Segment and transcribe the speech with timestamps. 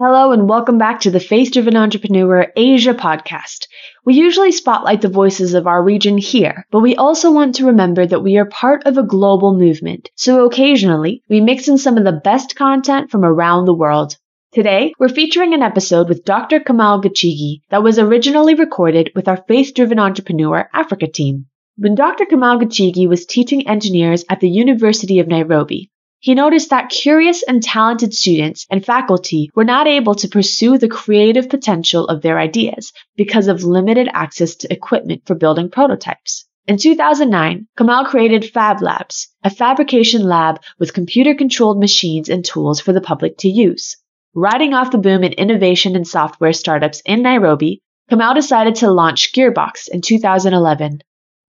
[0.00, 3.66] Hello and welcome back to the Faith Driven Entrepreneur Asia podcast.
[4.04, 8.06] We usually spotlight the voices of our region here, but we also want to remember
[8.06, 10.08] that we are part of a global movement.
[10.14, 14.16] So occasionally, we mix in some of the best content from around the world.
[14.52, 16.60] Today, we're featuring an episode with Dr.
[16.60, 21.46] Kamau Gachigi that was originally recorded with our Faith Driven Entrepreneur Africa team.
[21.76, 22.24] When Dr.
[22.24, 25.90] Kamau Gachigi was teaching engineers at the University of Nairobi,
[26.20, 30.88] he noticed that curious and talented students and faculty were not able to pursue the
[30.88, 36.44] creative potential of their ideas because of limited access to equipment for building prototypes.
[36.66, 42.80] In 2009, Kamau created Fab Labs, a fabrication lab with computer controlled machines and tools
[42.80, 43.96] for the public to use.
[44.34, 49.32] Riding off the boom in innovation and software startups in Nairobi, Kamau decided to launch
[49.32, 51.00] Gearbox in 2011.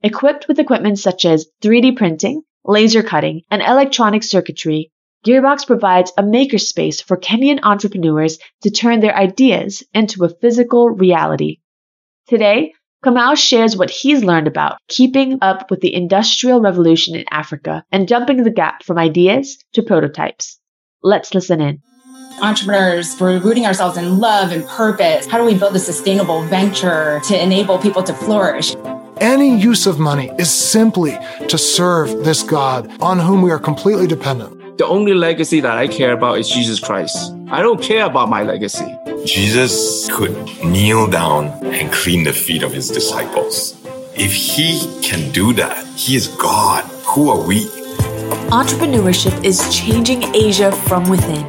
[0.02, 4.92] Equipped with equipment such as 3D printing, laser cutting, and electronic circuitry,
[5.26, 11.58] Gearbox provides a makerspace for Kenyan entrepreneurs to turn their ideas into a physical reality.
[12.28, 17.84] Today, Kamau shares what he's learned about keeping up with the industrial revolution in Africa
[17.92, 20.60] and jumping the gap from ideas to prototypes.
[21.02, 21.82] Let's listen in.
[22.42, 25.26] Entrepreneurs, we're rooting ourselves in love and purpose.
[25.26, 28.76] How do we build a sustainable venture to enable people to flourish?
[29.22, 31.18] Any use of money is simply
[31.50, 34.78] to serve this God on whom we are completely dependent.
[34.78, 37.18] The only legacy that I care about is Jesus Christ.
[37.50, 38.96] I don't care about my legacy.
[39.26, 40.32] Jesus could
[40.64, 43.76] kneel down and clean the feet of his disciples.
[44.16, 46.86] If he can do that, he is God.
[47.08, 47.66] Who are we?
[48.52, 51.46] Entrepreneurship is changing Asia from within.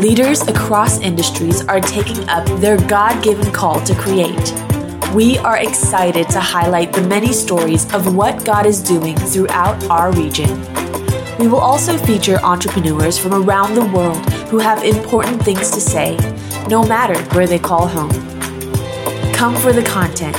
[0.00, 4.54] Leaders across industries are taking up their God given call to create
[5.14, 10.12] we are excited to highlight the many stories of what God is doing throughout our
[10.12, 10.50] region.
[11.38, 14.18] We will also feature entrepreneurs from around the world
[14.50, 16.16] who have important things to say,
[16.68, 18.10] no matter where they call home.
[19.32, 20.36] Come for the content,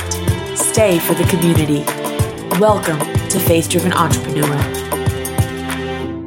[0.56, 1.82] stay for the community.
[2.60, 2.98] Welcome
[3.30, 4.58] to Faith Driven Entrepreneur.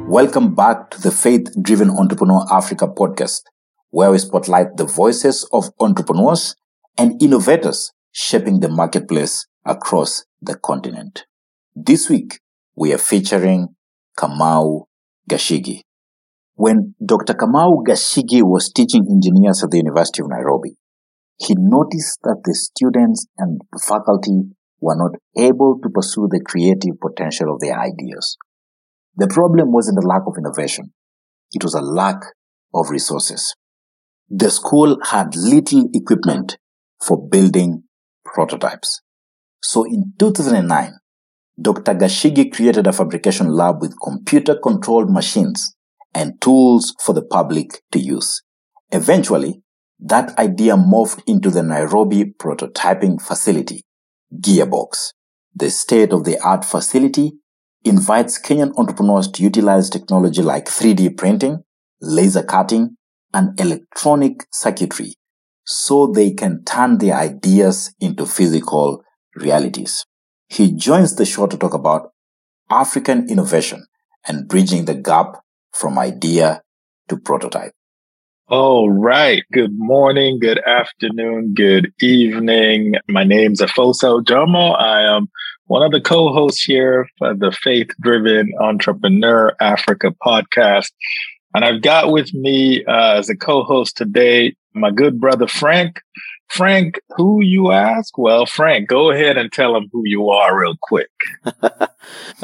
[0.08, 3.42] Welcome back to the Faith Driven Entrepreneur Africa podcast,
[3.90, 6.56] where we spotlight the voices of entrepreneurs
[6.98, 11.24] and innovators shaping the marketplace across the continent.
[11.74, 12.40] This week,
[12.76, 13.68] we are featuring
[14.18, 14.84] Kamau
[15.28, 15.80] Gachigi.
[16.54, 17.34] When Dr.
[17.34, 20.76] Kamau Gachigi was teaching engineers at the University of Nairobi,
[21.38, 24.42] he noticed that the students and faculty
[24.80, 28.36] were not able to pursue the creative potential of their ideas.
[29.16, 30.92] The problem wasn't a lack of innovation.
[31.52, 32.20] It was a lack
[32.74, 33.54] of resources.
[34.28, 36.58] The school had little equipment
[37.04, 37.84] for building
[38.32, 39.00] prototypes.
[39.62, 40.94] So in 2009,
[41.60, 41.94] Dr.
[41.94, 45.74] Gachigi created a fabrication lab with computer controlled machines
[46.14, 48.42] and tools for the public to use.
[48.90, 49.62] Eventually,
[50.00, 53.84] that idea morphed into the Nairobi prototyping facility,
[54.34, 55.12] Gearbox.
[55.54, 57.34] The state of the art facility
[57.84, 61.62] invites Kenyan entrepreneurs to utilize technology like 3D printing,
[62.00, 62.96] laser cutting,
[63.34, 65.14] and electronic circuitry
[65.64, 69.02] so they can turn their ideas into physical
[69.36, 70.04] realities.
[70.48, 72.10] He joins the show to talk about
[72.70, 73.86] African innovation
[74.26, 75.36] and bridging the gap
[75.72, 76.62] from idea
[77.08, 77.72] to prototype.
[78.48, 79.42] All right.
[79.52, 82.96] Good morning, good afternoon, good evening.
[83.08, 84.78] My name's Efosa Ojomo.
[84.78, 85.28] I am
[85.66, 90.90] one of the co-hosts here for the Faith Driven Entrepreneur Africa podcast.
[91.54, 96.00] And I've got with me uh, as a co-host today my good brother Frank.
[96.48, 98.18] Frank, who you ask?
[98.18, 101.10] Well, Frank, go ahead and tell him who you are real quick.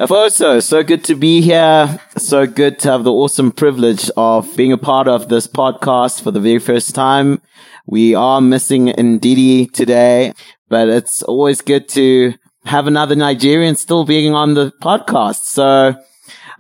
[0.09, 2.01] Also, so good to be here.
[2.17, 6.31] So good to have the awesome privilege of being a part of this podcast for
[6.31, 7.43] the very first time.
[7.87, 10.35] We are missing Ndidi today,
[10.69, 12.35] but it's always good to
[12.67, 15.43] have another Nigerian still being on the podcast.
[15.43, 15.95] So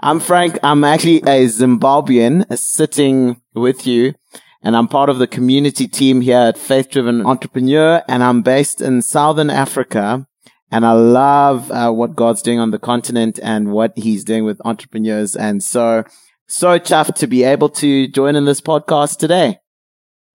[0.01, 0.59] I'm Frank.
[0.63, 4.15] I'm actually a Zimbabwean sitting with you
[4.63, 8.81] and I'm part of the community team here at Faith Driven Entrepreneur, and I'm based
[8.81, 10.27] in Southern Africa.
[10.71, 14.61] And I love uh, what God's doing on the continent and what He's doing with
[14.67, 15.35] entrepreneurs.
[15.35, 16.05] And so,
[16.47, 19.61] so chuffed to be able to join in this podcast today.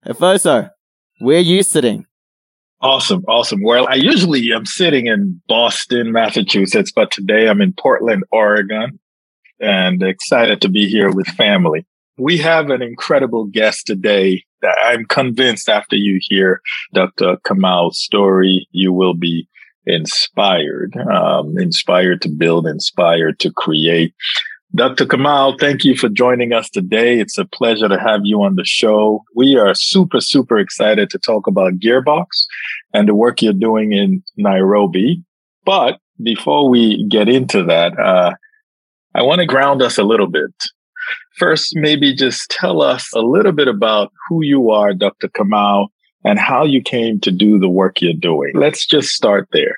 [0.07, 0.71] Efosa,
[1.19, 2.07] where are you sitting?
[2.81, 3.61] Awesome, awesome.
[3.63, 8.99] Well, I usually am sitting in Boston, Massachusetts, but today I'm in Portland, Oregon,
[9.59, 11.85] and excited to be here with family.
[12.17, 16.61] We have an incredible guest today that I'm convinced after you hear
[16.93, 17.37] Dr.
[17.45, 19.47] Kamau's story, you will be
[19.85, 24.13] inspired, um, inspired to build, inspired to create.
[24.75, 25.05] Dr.
[25.05, 27.19] Kamau, thank you for joining us today.
[27.19, 29.23] It's a pleasure to have you on the show.
[29.35, 32.25] We are super, super excited to talk about Gearbox
[32.93, 35.23] and the work you're doing in Nairobi.
[35.65, 38.33] But before we get into that, uh,
[39.15, 40.51] I want to ground us a little bit.
[41.37, 45.29] First, maybe just tell us a little bit about who you are, Dr.
[45.29, 45.87] Kamau,
[46.23, 48.51] and how you came to do the work you're doing.
[48.55, 49.75] Let's just start there.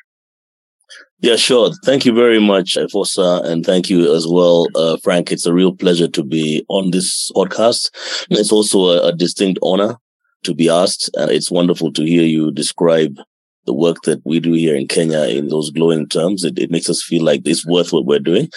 [1.20, 1.72] Yeah, sure.
[1.86, 5.32] Thank you very much, Efosa, and thank you as well, uh, Frank.
[5.32, 7.90] It's a real pleasure to be on this podcast.
[8.30, 9.96] It's also a, a distinct honor
[10.44, 11.10] to be asked.
[11.18, 13.18] Uh, it's wonderful to hear you describe
[13.66, 16.44] the work that we do here in Kenya in those glowing terms.
[16.44, 18.50] It, it makes us feel like it's worth what we're doing.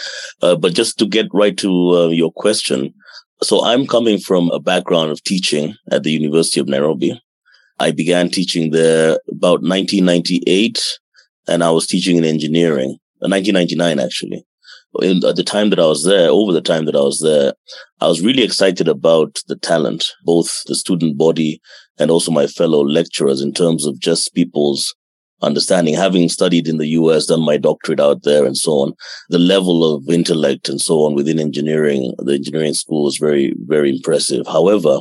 [0.42, 2.94] Uh, but just to get right to uh, your question.
[3.42, 7.20] So I'm coming from a background of teaching at the University of Nairobi.
[7.78, 10.82] I began teaching there about 1998
[11.46, 14.44] and I was teaching in engineering, 1999 uh, actually.
[15.00, 17.52] In, at the time that I was there, over the time that I was there,
[18.00, 21.60] I was really excited about the talent, both the student body
[21.98, 24.94] and also my fellow lecturers in terms of just people's
[25.42, 28.94] understanding, having studied in the US, done my doctorate out there and so on,
[29.28, 33.90] the level of intellect and so on within engineering, the engineering school was very, very
[33.90, 34.46] impressive.
[34.46, 35.00] However,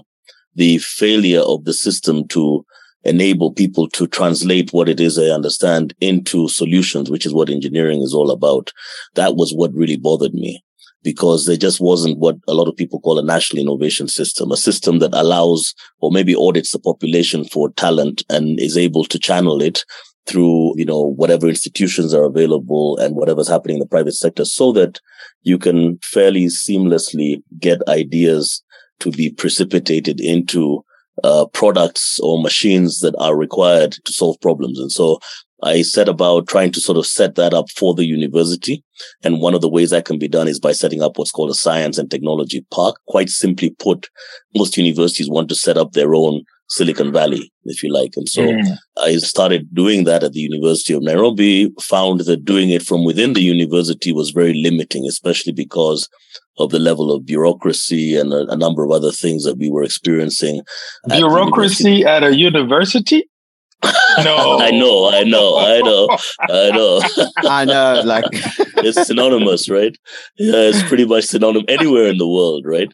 [0.55, 2.65] the failure of the system to
[3.03, 8.01] enable people to translate what it is they understand into solutions, which is what engineering
[8.01, 8.71] is all about.
[9.15, 10.63] That was what really bothered me
[11.03, 14.57] because there just wasn't what a lot of people call a national innovation system, a
[14.57, 19.61] system that allows or maybe audits the population for talent and is able to channel
[19.61, 19.85] it
[20.27, 24.71] through, you know, whatever institutions are available and whatever's happening in the private sector so
[24.73, 24.99] that
[25.43, 28.63] you can fairly seamlessly get ideas
[28.99, 30.83] to be precipitated into
[31.23, 34.79] uh, products or machines that are required to solve problems.
[34.79, 35.19] And so
[35.63, 38.83] I set about trying to sort of set that up for the university.
[39.23, 41.49] And one of the ways that can be done is by setting up what's called
[41.49, 42.97] a science and technology park.
[43.07, 44.09] Quite simply put,
[44.55, 48.13] most universities want to set up their own Silicon Valley, if you like.
[48.15, 48.77] And so mm.
[48.97, 53.33] I started doing that at the University of Nairobi, found that doing it from within
[53.33, 56.09] the university was very limiting, especially because
[56.59, 59.83] of the level of bureaucracy and a, a number of other things that we were
[59.83, 60.61] experiencing.
[61.07, 63.29] Bureaucracy at, at a university?
[63.83, 66.07] No, I know, I know, I know,
[66.41, 67.01] I know.
[67.49, 69.95] I know, like it's synonymous, right?
[70.37, 72.91] Yeah, it's pretty much synonymous anywhere in the world, right?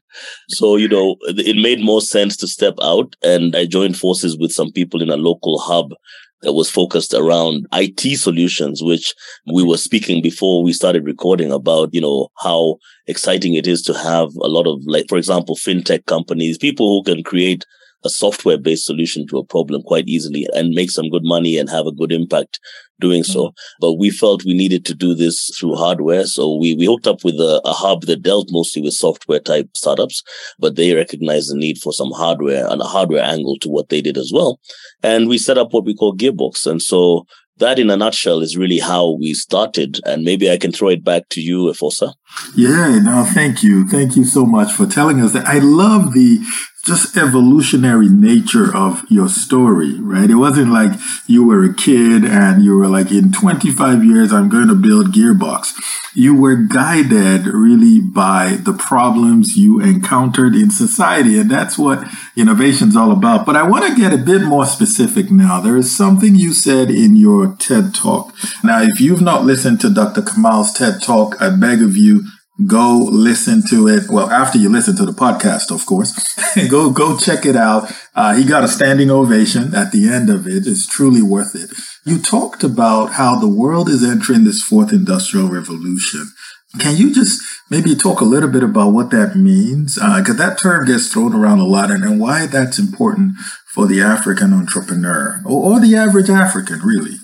[0.50, 4.52] So, you know, it made more sense to step out and I joined forces with
[4.52, 5.94] some people in a local hub
[6.42, 9.14] that was focused around IT solutions, which
[9.52, 12.76] we were speaking before we started recording about, you know, how
[13.08, 17.04] exciting it is to have a lot of like, for example, fintech companies, people who
[17.04, 17.66] can create
[18.04, 21.70] a software based solution to a problem quite easily and make some good money and
[21.70, 22.60] have a good impact
[23.00, 23.48] doing so.
[23.48, 23.80] Mm-hmm.
[23.82, 26.26] But we felt we needed to do this through hardware.
[26.26, 29.70] So we, we hooked up with a, a, hub that dealt mostly with software type
[29.76, 30.24] startups,
[30.60, 34.02] but they recognized the need for some hardware and a hardware angle to what they
[34.02, 34.60] did as well.
[35.02, 36.66] And we set up what we call Gearbox.
[36.66, 37.26] And so
[37.58, 40.00] that in a nutshell is really how we started.
[40.06, 42.14] And maybe I can throw it back to you, Efosa.
[42.56, 43.88] Yeah, no, thank you.
[43.88, 45.46] Thank you so much for telling us that.
[45.46, 46.40] I love the
[46.86, 50.30] just evolutionary nature of your story, right?
[50.30, 50.92] It wasn't like
[51.28, 55.14] you were a kid and you were like, in 25 years, I'm going to build
[55.14, 55.70] Gearbox.
[56.14, 61.40] You were guided really by the problems you encountered in society.
[61.40, 63.46] And that's what innovation is all about.
[63.46, 65.62] But I want to get a bit more specific now.
[65.62, 68.34] There is something you said in your TED talk.
[68.62, 70.22] Now, if you've not listened to Dr.
[70.22, 72.26] Kamau's TED talk, I beg of you,
[72.68, 74.10] go listen to it.
[74.10, 76.14] Well, after you listen to the podcast, of course,
[76.70, 77.92] go, go check it out.
[78.16, 80.68] Uh, he got a standing ovation at the end of it.
[80.68, 81.72] It's truly worth it.
[82.06, 86.32] You talked about how the world is entering this fourth industrial revolution.
[86.80, 89.96] Can you just maybe talk a little bit about what that means?
[89.96, 93.38] Because uh, that term gets thrown around a lot and, and why that's important
[93.74, 97.18] for the African entrepreneur or, or the average African, really.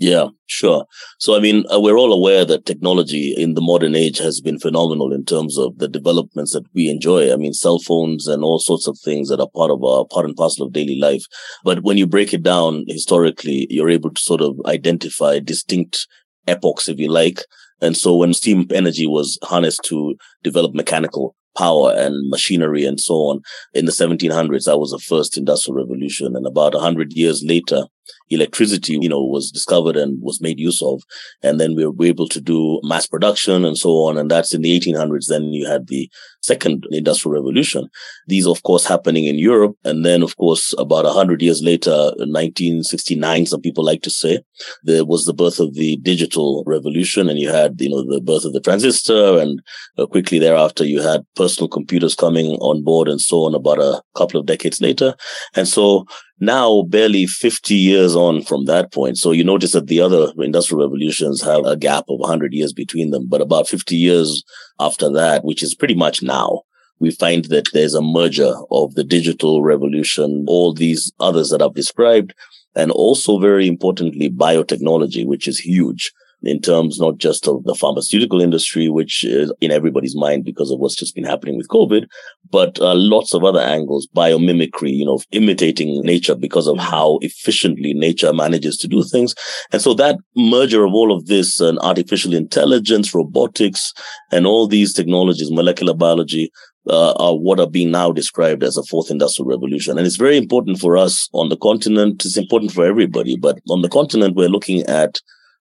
[0.00, 0.84] Yeah, sure.
[1.20, 4.58] So, I mean, uh, we're all aware that technology in the modern age has been
[4.58, 7.32] phenomenal in terms of the developments that we enjoy.
[7.32, 10.26] I mean, cell phones and all sorts of things that are part of our part
[10.26, 11.22] and parcel of daily life.
[11.64, 16.08] But when you break it down historically, you're able to sort of identify distinct
[16.48, 17.44] epochs, if you like.
[17.80, 23.14] And so when steam energy was harnessed to develop mechanical power and machinery and so
[23.14, 23.40] on
[23.72, 26.34] in the 1700s, that was the first industrial revolution.
[26.34, 27.84] And about 100 years later,
[28.30, 31.02] electricity, you know, was discovered and was made use of.
[31.42, 34.16] And then we were able to do mass production and so on.
[34.16, 35.26] And that's in the 1800s.
[35.28, 36.10] Then you had the
[36.42, 37.88] second industrial revolution.
[38.26, 39.76] These, of course, happening in Europe.
[39.84, 44.40] And then, of course, about a 100 years later, 1969, some people like to say,
[44.84, 47.28] there was the birth of the digital revolution.
[47.28, 49.38] And you had, you know, the birth of the transistor.
[49.38, 49.60] And
[49.98, 54.02] uh, quickly thereafter, you had personal computers coming on board and so on about a
[54.14, 55.14] couple of decades later.
[55.54, 56.06] And so
[56.38, 59.16] now barely 50 years on from that point.
[59.16, 63.10] So you notice that the other industrial revolutions have a gap of 100 years between
[63.10, 64.44] them, but about 50 years
[64.78, 66.62] after that, which is pretty much now,
[66.98, 71.74] we find that there's a merger of the digital revolution, all these others that I've
[71.74, 72.34] described,
[72.74, 76.12] and also very importantly, biotechnology, which is huge
[76.42, 80.78] in terms not just of the pharmaceutical industry, which is in everybody's mind because of
[80.78, 82.06] what's just been happening with COVID,
[82.50, 87.94] but uh, lots of other angles, biomimicry, you know, imitating nature because of how efficiently
[87.94, 89.34] nature manages to do things.
[89.72, 93.92] And so that merger of all of this and artificial intelligence, robotics,
[94.30, 96.50] and all these technologies, molecular biology,
[96.88, 99.98] uh, are what are being now described as a fourth industrial revolution.
[99.98, 102.24] And it's very important for us on the continent.
[102.24, 105.20] It's important for everybody, but on the continent, we're looking at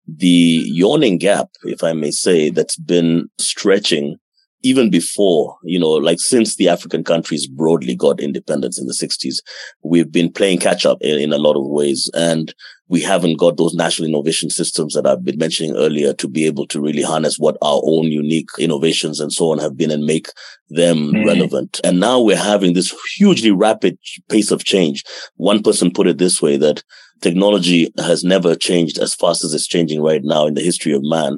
[0.08, 4.17] the yawning gap, if I may say, that's been stretching
[4.63, 9.38] even before, you know, like since the African countries broadly got independence in the 60s,
[9.84, 12.10] we've been playing catch up in, in, a lot of ways.
[12.13, 12.53] And
[12.88, 16.67] we haven't got those national innovation systems that I've been mentioning earlier to be able
[16.67, 20.27] to really harness what our own unique innovations and so on have been and make
[20.70, 21.25] them mm.
[21.25, 21.79] relevant.
[21.84, 23.98] And now we're having this hugely rapid
[24.29, 25.03] pace of change.
[25.36, 26.84] One person put it this way that
[27.21, 31.01] technology has never changed as fast as it's changing right now in the history of
[31.03, 31.37] man.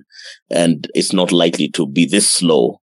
[0.49, 2.79] And it's not likely to be this slow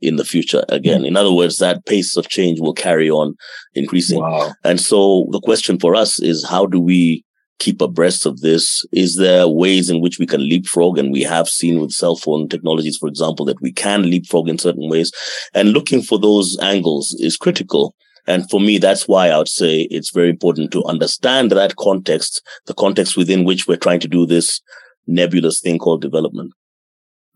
[0.00, 1.02] in the future again.
[1.02, 1.08] Mm.
[1.08, 3.34] In other words, that pace of change will carry on
[3.74, 4.20] increasing.
[4.20, 4.52] Wow.
[4.62, 7.24] And so the question for us is how do we
[7.58, 8.84] keep abreast of this?
[8.92, 10.98] Is there ways in which we can leapfrog?
[10.98, 14.58] And we have seen with cell phone technologies, for example, that we can leapfrog in
[14.58, 15.10] certain ways.
[15.54, 17.94] And looking for those angles is critical.
[18.26, 22.42] And for me, that's why I would say it's very important to understand that context,
[22.66, 24.60] the context within which we're trying to do this
[25.06, 26.52] nebulous thing called development.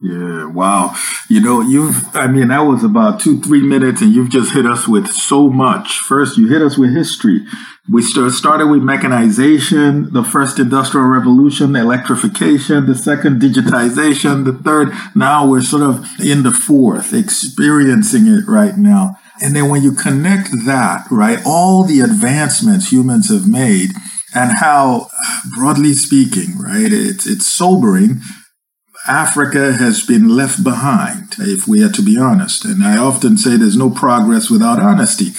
[0.00, 0.94] Yeah, wow.
[1.28, 4.64] You know, you've, I mean, that was about two, three minutes, and you've just hit
[4.64, 5.98] us with so much.
[5.98, 7.44] First, you hit us with history.
[7.90, 14.92] We start, started with mechanization, the first industrial revolution, electrification, the second digitization, the third.
[15.16, 19.16] Now we're sort of in the fourth, experiencing it right now.
[19.40, 23.90] And then when you connect that, right, all the advancements humans have made
[24.34, 25.08] and how,
[25.56, 28.20] broadly speaking, right, it's, it's sobering.
[29.06, 32.64] Africa has been left behind, if we are to be honest.
[32.64, 35.30] And I often say there's no progress without honesty.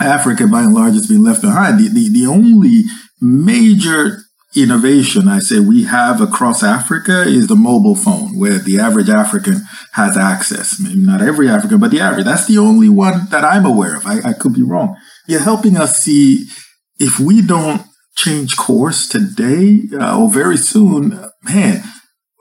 [0.00, 1.80] Africa, by and large, has been left behind.
[1.80, 2.84] The, the, the only
[3.20, 4.22] major
[4.56, 9.62] innovation I say we have across Africa is the mobile phone, where the average African
[9.92, 10.80] has access.
[10.80, 12.24] Maybe not every African, but the average.
[12.24, 14.06] That's the only one that I'm aware of.
[14.06, 14.96] I, I could be wrong.
[15.26, 16.46] You're helping us see
[16.98, 17.82] if we don't
[18.16, 21.84] change course today uh, or very soon, man,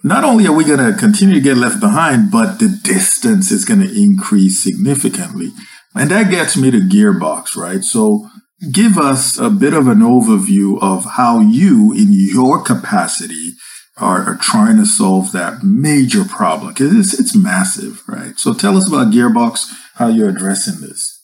[0.04, 3.66] not only are we going to continue to get left behind, but the distance is
[3.66, 5.52] going to increase significantly.
[5.94, 7.84] And that gets me to Gearbox, right?
[7.84, 8.30] So
[8.72, 13.54] give us a bit of an overview of how you, in your capacity,
[13.98, 18.38] are, are trying to solve that major problem because it's, it's massive, right?
[18.38, 21.17] So tell us about Gearbox, how you're addressing this.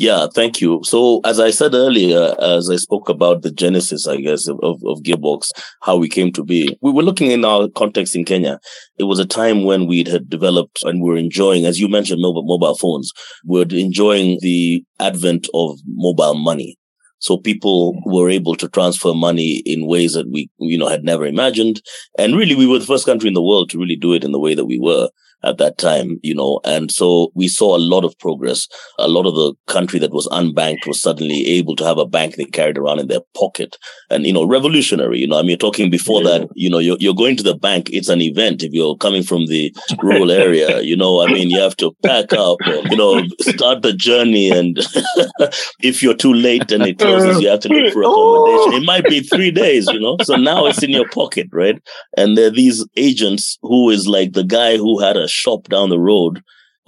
[0.00, 0.80] Yeah, thank you.
[0.84, 5.02] So, as I said earlier, as I spoke about the genesis, I guess, of, of,
[5.02, 5.50] Gearbox,
[5.82, 8.60] how we came to be, we were looking in our context in Kenya.
[9.00, 12.22] It was a time when we had developed and we were enjoying, as you mentioned,
[12.22, 13.10] mobile, mobile phones.
[13.44, 16.78] We we're enjoying the advent of mobile money.
[17.18, 21.26] So people were able to transfer money in ways that we, you know, had never
[21.26, 21.82] imagined.
[22.16, 24.30] And really, we were the first country in the world to really do it in
[24.30, 25.08] the way that we were
[25.44, 28.66] at that time, you know, and so we saw a lot of progress.
[28.98, 32.36] A lot of the country that was unbanked was suddenly able to have a bank
[32.36, 33.76] they carried around in their pocket
[34.10, 36.38] and, you know, revolutionary, you know, I mean, you're talking before yeah.
[36.38, 37.90] that, you know, you're, you're going to the bank.
[37.92, 38.62] It's an event.
[38.62, 42.32] If you're coming from the rural area, you know, I mean, you have to pack
[42.32, 44.50] up, and, you know, start the journey.
[44.50, 44.78] And
[45.82, 48.82] if you're too late and it closes, you have to look for accommodation.
[48.82, 51.80] It might be three days, you know, so now it's in your pocket, right?
[52.16, 55.90] And there are these agents who is like the guy who had a shop down
[55.90, 56.42] the road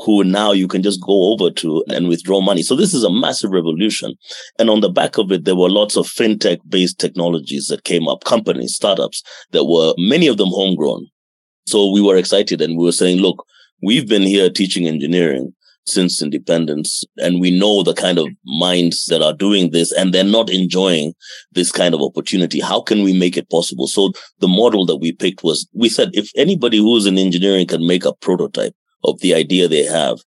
[0.04, 2.62] who now you can just go over to and withdraw money.
[2.62, 4.14] So this is a massive revolution.
[4.59, 8.09] And on the back of it, there were lots of fintech based technologies that came
[8.09, 11.06] up, companies, startups that were many of them homegrown.
[11.66, 13.44] So we were excited and we were saying, look,
[13.82, 15.52] we've been here teaching engineering
[15.87, 17.05] since independence.
[17.19, 21.15] And we know the kind of minds that are doing this and they're not enjoying
[21.53, 22.61] this kind of opportunity.
[22.61, 23.87] How can we make it possible?
[23.87, 27.67] So the model that we picked was we said if anybody who is in engineering
[27.67, 30.19] can make a prototype of the idea they have,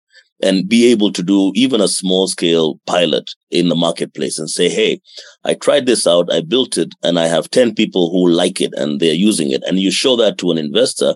[0.44, 4.68] and be able to do even a small scale pilot in the marketplace and say,
[4.68, 5.00] Hey,
[5.46, 6.32] I tried this out.
[6.32, 9.64] I built it and I have 10 people who like it and they're using it.
[9.66, 11.16] And you show that to an investor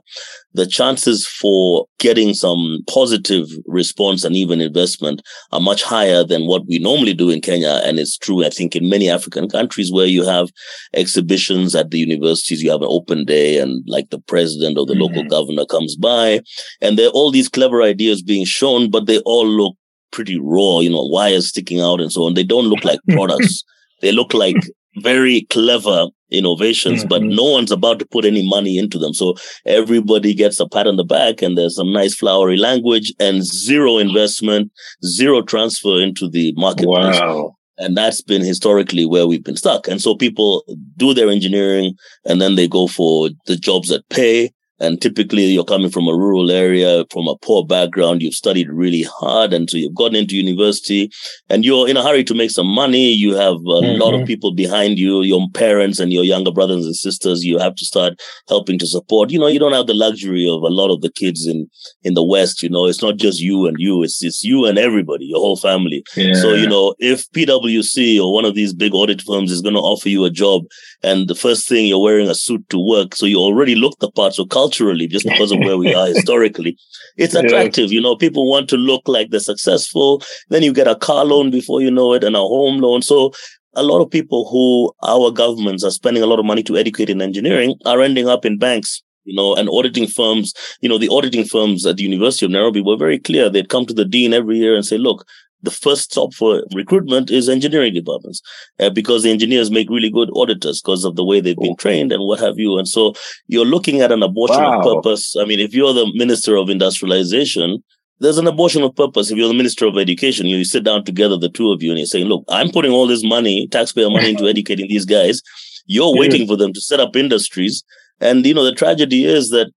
[0.58, 5.22] the chances for getting some positive response and even investment
[5.52, 7.80] are much higher than what we normally do in Kenya.
[7.86, 10.50] And it's true, I think, in many African countries where you have
[10.96, 14.94] exhibitions at the universities, you have an open day and like the president or the
[14.94, 15.04] mm-hmm.
[15.04, 16.42] local governor comes by
[16.82, 19.76] and there are all these clever ideas being shown, but they all look
[20.12, 22.34] pretty raw, you know, wires sticking out and so on.
[22.34, 23.64] They don't look like products.
[24.02, 24.58] they look like
[25.04, 27.10] very clever innovations, mm-hmm.
[27.10, 29.14] but no one's about to put any money into them.
[29.14, 33.44] So everybody gets a pat on the back and there's some nice flowery language and
[33.44, 34.72] zero investment,
[35.06, 37.20] zero transfer into the marketplace.
[37.20, 37.56] Wow.
[37.80, 39.88] And that's been historically where we've been stuck.
[39.88, 40.64] And so people
[40.98, 41.94] do their engineering
[42.26, 46.16] and then they go for the jobs that pay and typically you're coming from a
[46.16, 48.22] rural area, from a poor background.
[48.22, 49.54] You've studied really hard.
[49.54, 51.12] And so you've gotten into university
[51.50, 53.12] and you're in a hurry to make some money.
[53.12, 54.02] You have a mm-hmm.
[54.02, 57.44] lot of people behind you, your parents and your younger brothers and sisters.
[57.44, 59.32] You have to start helping to support.
[59.32, 61.68] You know, you don't have the luxury of a lot of the kids in,
[62.04, 62.62] in the West.
[62.62, 64.04] You know, it's not just you and you.
[64.04, 66.04] It's, it's you and everybody, your whole family.
[66.16, 66.34] Yeah.
[66.36, 69.82] So, you know, if PwC or one of these big audit firms is going to
[69.82, 70.64] offer you a job
[71.04, 74.12] and the first thing you're wearing a suit to work, so you already look the
[74.12, 74.34] part.
[74.34, 76.78] So culturally, just because of where we are historically,
[77.18, 77.92] it's attractive.
[77.92, 80.24] You know, people want to look like they're successful.
[80.50, 83.02] Then you get a car loan before you know it and a home loan.
[83.02, 83.32] So
[83.76, 87.10] a lot of people who our governments are spending a lot of money to educate
[87.10, 91.10] in engineering are ending up in banks you know, and auditing firms, you know, the
[91.10, 93.50] auditing firms at the University of Nairobi were very clear.
[93.50, 95.28] They'd come to the dean every year and say, look,
[95.62, 98.42] the first stop for recruitment is engineering departments
[98.80, 102.12] uh, because the engineers make really good auditors because of the way they've been trained
[102.12, 102.78] and what have you.
[102.78, 103.14] And so
[103.48, 104.80] you're looking at an abortion wow.
[104.80, 105.36] of purpose.
[105.36, 107.84] I mean, if you're the minister of industrialization,
[108.20, 109.32] there's an abortion of purpose.
[109.32, 112.00] If you're the minister of education, you sit down together, the two of you, and
[112.00, 115.42] you're saying, look, I'm putting all this money, taxpayer money into educating these guys.
[115.86, 117.84] You're waiting for them to set up industries.
[118.20, 119.72] And, you know, the tragedy is that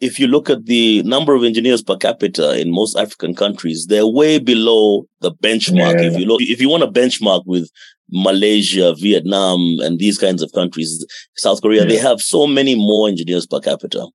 [0.00, 4.06] if you look at the number of engineers per capita in most African countries, they're
[4.06, 6.00] way below the benchmark.
[6.00, 6.08] Yeah.
[6.08, 7.70] If you look, if you want to benchmark with
[8.10, 11.04] Malaysia, Vietnam, and these kinds of countries,
[11.36, 11.88] South Korea, yeah.
[11.88, 14.06] they have so many more engineers per capita.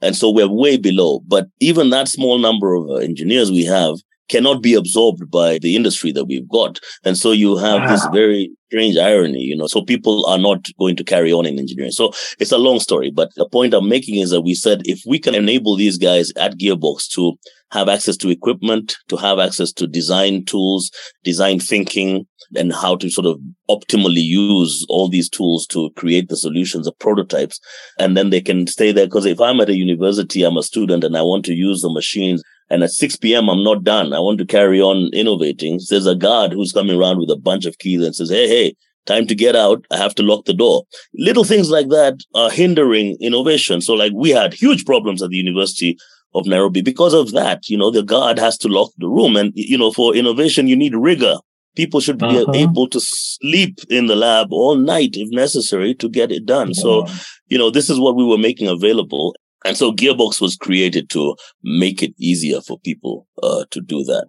[0.00, 1.20] And so we're way below.
[1.26, 3.96] But even that small number of engineers we have
[4.30, 6.78] cannot be absorbed by the industry that we've got.
[7.04, 7.88] And so you have wow.
[7.88, 8.10] this ah.
[8.10, 11.90] very strange irony, you know, so people are not going to carry on in engineering.
[11.90, 15.00] So it's a long story, but the point I'm making is that we said if
[15.04, 17.34] we can enable these guys at Gearbox to
[17.72, 20.90] have access to equipment, to have access to design tools,
[21.24, 23.38] design thinking, and how to sort of
[23.68, 27.60] optimally use all these tools to create the solutions, the prototypes,
[27.98, 29.06] and then they can stay there.
[29.06, 31.92] Because if I'm at a university, I'm a student and I want to use the
[31.92, 34.12] machines and at 6 p.m., I'm not done.
[34.12, 35.80] I want to carry on innovating.
[35.88, 38.76] There's a guard who's coming around with a bunch of keys and says, Hey, hey,
[39.06, 39.84] time to get out.
[39.90, 40.84] I have to lock the door.
[41.14, 43.80] Little things like that are hindering innovation.
[43.80, 45.98] So like we had huge problems at the University
[46.34, 47.68] of Nairobi because of that.
[47.68, 49.36] You know, the guard has to lock the room.
[49.36, 51.36] And, you know, for innovation, you need rigor.
[51.76, 52.52] People should be uh-huh.
[52.54, 56.74] able to sleep in the lab all night if necessary to get it done.
[56.74, 57.06] So,
[57.46, 59.34] you know, this is what we were making available.
[59.64, 64.26] And so Gearbox was created to make it easier for people uh, to do that.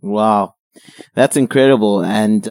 [0.00, 0.54] Wow.
[1.14, 2.04] That's incredible.
[2.04, 2.48] And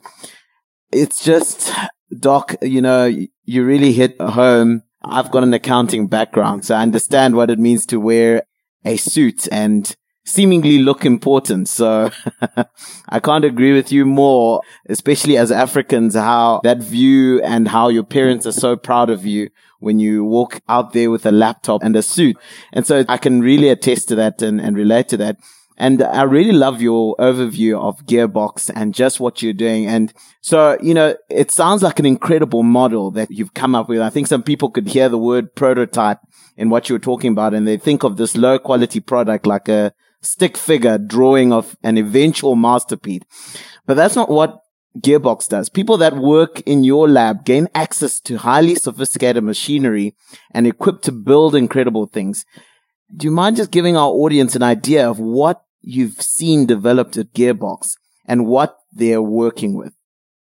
[0.91, 1.71] it's just,
[2.19, 3.06] Doc, you know,
[3.43, 4.84] you really hit home.
[5.04, 8.43] I've got an accounting background, so I understand what it means to wear
[8.84, 11.69] a suit and seemingly look important.
[11.69, 12.11] So
[13.09, 18.03] I can't agree with you more, especially as Africans, how that view and how your
[18.03, 21.95] parents are so proud of you when you walk out there with a laptop and
[21.95, 22.38] a suit.
[22.73, 25.38] And so I can really attest to that and, and relate to that.
[25.77, 29.88] And I really love your overview of Gearbox and just what you're doing.
[29.88, 33.99] And so, you know, it sounds like an incredible model that you've come up with.
[33.99, 36.19] I think some people could hear the word prototype
[36.55, 39.67] in what you were talking about and they think of this low quality product like
[39.67, 43.23] a stick figure drawing of an eventual masterpiece.
[43.86, 44.62] But that's not what
[44.99, 45.69] Gearbox does.
[45.69, 50.15] People that work in your lab gain access to highly sophisticated machinery
[50.51, 52.45] and equipped to build incredible things.
[53.15, 57.34] Do you mind just giving our audience an idea of what you've seen developed at
[57.34, 57.91] Gearbox
[58.25, 59.93] and what they're working with?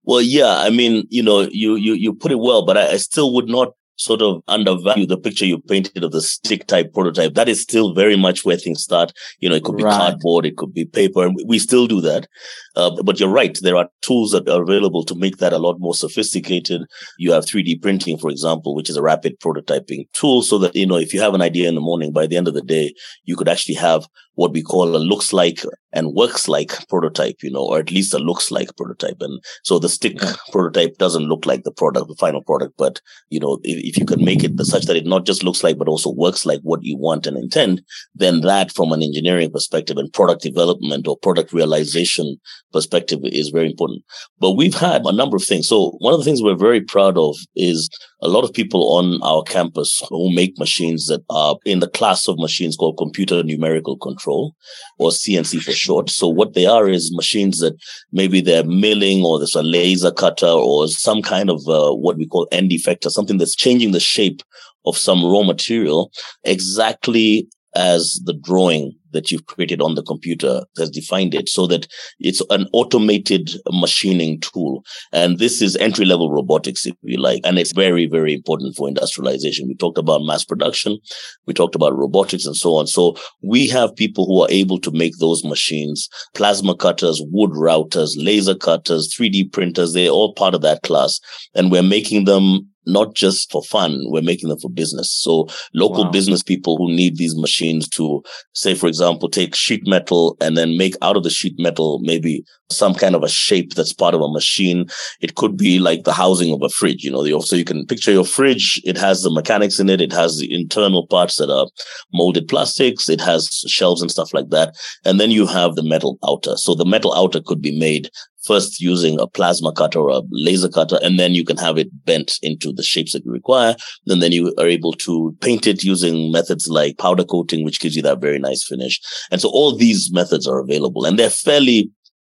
[0.04, 2.98] Well, yeah, I mean, you know, you you you put it well, but I, I
[2.98, 3.70] still would not
[4.02, 7.36] sort of undervalue the picture you painted of the stick type prototype.
[7.36, 9.14] That is still very much where things start.
[9.40, 9.92] You know, it could be right.
[9.92, 12.28] cardboard, it could be paper, and we still do that.
[12.76, 13.58] Uh, but you're right.
[13.62, 16.82] There are tools that are available to make that a lot more sophisticated.
[17.20, 20.88] You have 3D printing, for example, which is a rapid prototyping tool so that, you
[20.88, 22.94] know, if you have an idea in the morning, by the end of the day,
[23.26, 27.52] you could actually have what we call a looks like and works like prototype, you
[27.52, 29.18] know, or at least a looks like prototype.
[29.20, 30.34] And so the stick yeah.
[30.52, 34.06] prototype doesn't look like the product, the final product, but you know, if, if you
[34.06, 36.82] can make it such that it not just looks like, but also works like what
[36.82, 37.82] you want and intend,
[38.16, 42.40] then that from an engineering perspective and product development or product realization
[42.72, 44.02] perspective is very important.
[44.40, 45.68] But we've had a number of things.
[45.68, 47.90] So one of the things we're very proud of is
[48.22, 52.28] a lot of people on our campus who make machines that are in the class
[52.28, 54.56] of machines called computer numerical control
[55.00, 56.10] or CNC for short.
[56.10, 57.76] So what they are is machines that
[58.12, 62.28] maybe they're milling or there's a laser cutter or some kind of uh, what we
[62.28, 64.42] call end effector, something that's changing the shape
[64.86, 66.12] of some raw material
[66.44, 71.88] exactly as the drawing that you've created on the computer has defined it so that
[72.20, 74.84] it's an automated machining tool.
[75.12, 77.42] And this is entry level robotics, if you like.
[77.44, 79.68] And it's very, very important for industrialization.
[79.68, 80.98] We talked about mass production.
[81.46, 82.88] We talked about robotics and so on.
[82.88, 88.12] So we have people who are able to make those machines, plasma cutters, wood routers,
[88.16, 89.94] laser cutters, 3D printers.
[89.94, 91.20] They're all part of that class.
[91.54, 94.02] And we're making them not just for fun.
[94.06, 95.12] We're making them for business.
[95.12, 96.12] So local wow.
[96.12, 100.78] business people who need these machines to say, for example, take sheet metal and then
[100.78, 104.22] make out of the sheet metal, maybe some kind of a shape that's part of
[104.22, 104.86] a machine.
[105.20, 108.12] It could be like the housing of a fridge, you know, so you can picture
[108.12, 108.82] your fridge.
[108.86, 110.02] It has the mechanics in it.
[110.02, 111.68] It has the internal parts that are
[112.14, 113.10] molded plastics.
[113.10, 114.76] It has shelves and stuff like that.
[115.06, 116.56] And then you have the metal outer.
[116.58, 118.10] So the metal outer could be made
[118.44, 121.90] first using a plasma cutter or a laser cutter, and then you can have it
[122.06, 123.76] bent into the shapes that you require.
[124.08, 127.96] And then you are able to paint it using methods like powder coating, which gives
[127.96, 129.00] you that very nice finish.
[129.32, 131.92] And so all these methods are available and they're fairly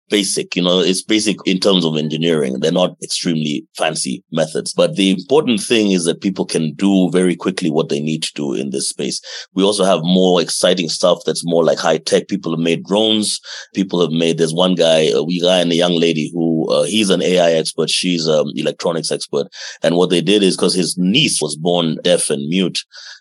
[0.09, 2.59] basic, you know, it's basic in terms of engineering.
[2.59, 7.35] They're not extremely fancy methods, but the important thing is that people can do very
[7.35, 9.21] quickly what they need to do in this space.
[9.53, 12.27] We also have more exciting stuff that's more like high tech.
[12.27, 13.39] People have made drones.
[13.73, 16.83] People have made, there's one guy, a wee guy and a young lady who, uh,
[16.83, 17.89] he's an AI expert.
[17.89, 19.47] She's an electronics expert.
[19.83, 22.79] And what they did is because his niece was born deaf and mute.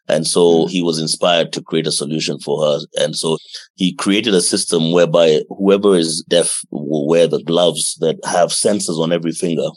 [0.08, 0.68] And so hmm.
[0.68, 2.78] he was inspired to create a solution for her.
[2.96, 3.38] And so
[3.74, 9.00] he created a system whereby whoever is deaf will wear the gloves that have sensors
[9.00, 9.68] on every finger.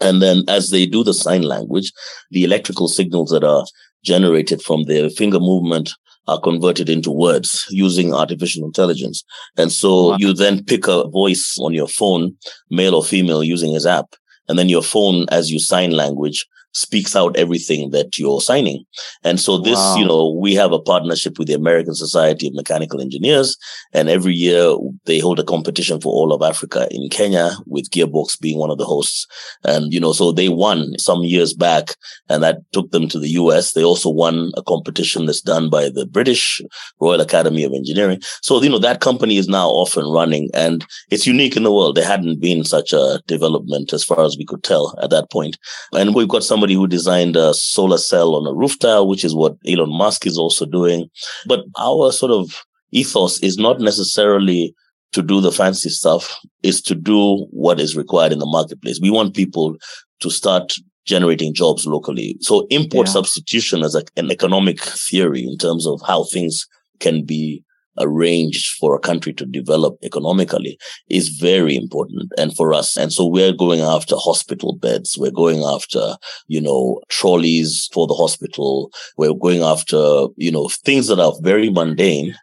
[0.00, 1.92] And then as they do the sign language,
[2.30, 3.64] the electrical signals that are
[4.04, 5.92] generated from their finger movement
[6.28, 9.24] are converted into words using artificial intelligence.
[9.56, 10.16] And so wow.
[10.18, 12.36] you then pick a voice on your phone,
[12.70, 14.14] male or female, using his app.
[14.48, 18.84] And then your phone, as you sign language, speaks out everything that you're signing.
[19.24, 19.96] And so this, wow.
[19.96, 23.56] you know, we have a partnership with the American Society of Mechanical Engineers.
[23.92, 28.40] And every year they hold a competition for all of Africa in Kenya with Gearbox
[28.40, 29.26] being one of the hosts.
[29.64, 31.96] And, you know, so they won some years back
[32.28, 33.72] and that took them to the US.
[33.72, 36.62] They also won a competition that's done by the British
[37.00, 38.20] Royal Academy of Engineering.
[38.40, 41.72] So, you know, that company is now off and running and it's unique in the
[41.72, 41.96] world.
[41.96, 45.58] There hadn't been such a development as far as we could tell at that point.
[45.92, 49.24] And we've got some somebody who designed a solar cell on a roof tile, which
[49.24, 51.08] is what Elon Musk is also doing.
[51.44, 54.72] But our sort of ethos is not necessarily
[55.10, 59.00] to do the fancy stuff, is to do what is required in the marketplace.
[59.02, 59.74] We want people
[60.20, 60.72] to start
[61.04, 62.36] generating jobs locally.
[62.42, 63.14] So import yeah.
[63.14, 66.68] substitution as a, an economic theory in terms of how things
[67.00, 67.64] can be
[67.98, 70.78] arranged for a country to develop economically
[71.08, 72.32] is very important.
[72.38, 75.16] And for us and so we're going after hospital beds.
[75.18, 76.16] We're going after
[76.48, 78.90] you know trolleys for the hospital.
[79.16, 82.34] We're going after you know things that are very mundane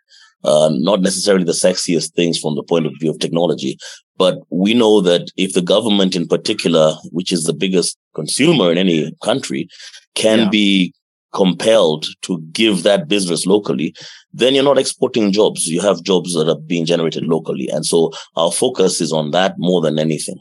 [0.44, 3.78] uh, not necessarily the sexiest things from the point of view of technology.
[4.18, 8.78] But we know that if the government in particular which is the biggest consumer in
[8.78, 9.68] any country
[10.16, 10.50] can yeah.
[10.50, 10.94] be
[11.34, 13.94] compelled to give that business locally,
[14.34, 15.68] then you're not exporting jobs.
[15.68, 17.68] You have jobs that are being generated locally.
[17.70, 20.38] And so our focus is on that more than anything.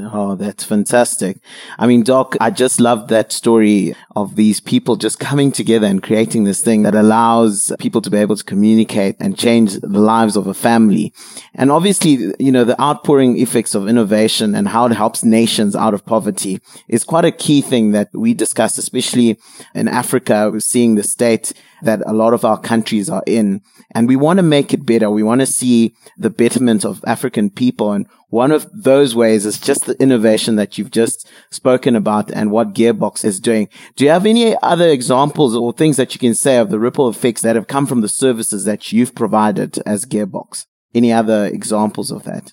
[0.00, 1.38] Oh, that's fantastic.
[1.76, 6.02] I mean, Doc, I just love that story of these people just coming together and
[6.02, 10.36] creating this thing that allows people to be able to communicate and change the lives
[10.36, 11.12] of a family.
[11.54, 15.94] And obviously, you know, the outpouring effects of innovation and how it helps nations out
[15.94, 19.38] of poverty is quite a key thing that we discuss, especially
[19.74, 20.50] in Africa.
[20.52, 23.62] We're seeing the state that a lot of our countries are in.
[23.92, 25.10] And we want to make it better.
[25.10, 27.92] We want to see the betterment of African people.
[27.92, 32.50] And one of those ways is just the innovation that you've just spoken about and
[32.50, 33.68] what Gearbox is doing.
[33.96, 37.08] Do you have any other examples or things that you can say of the ripple
[37.08, 40.66] effects that have come from the services that you've provided as Gearbox?
[40.94, 42.52] Any other examples of that?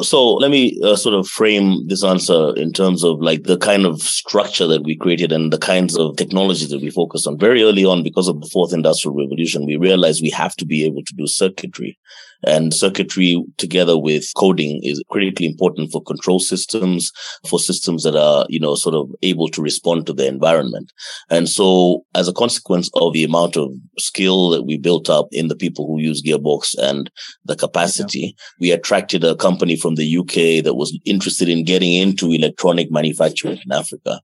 [0.00, 3.84] So let me uh, sort of frame this answer in terms of like the kind
[3.84, 7.36] of structure that we created and the kinds of technologies that we focused on.
[7.36, 10.84] Very early on, because of the fourth industrial revolution, we realized we have to be
[10.84, 11.98] able to do circuitry.
[12.46, 17.10] And circuitry together with coding is critically important for control systems,
[17.48, 20.92] for systems that are, you know, sort of able to respond to the environment.
[21.30, 25.48] And so as a consequence of the amount of skill that we built up in
[25.48, 27.10] the people who use Gearbox and
[27.44, 28.44] the capacity, yeah.
[28.60, 33.58] we attracted a company from the UK that was interested in getting into electronic manufacturing
[33.64, 34.20] in Africa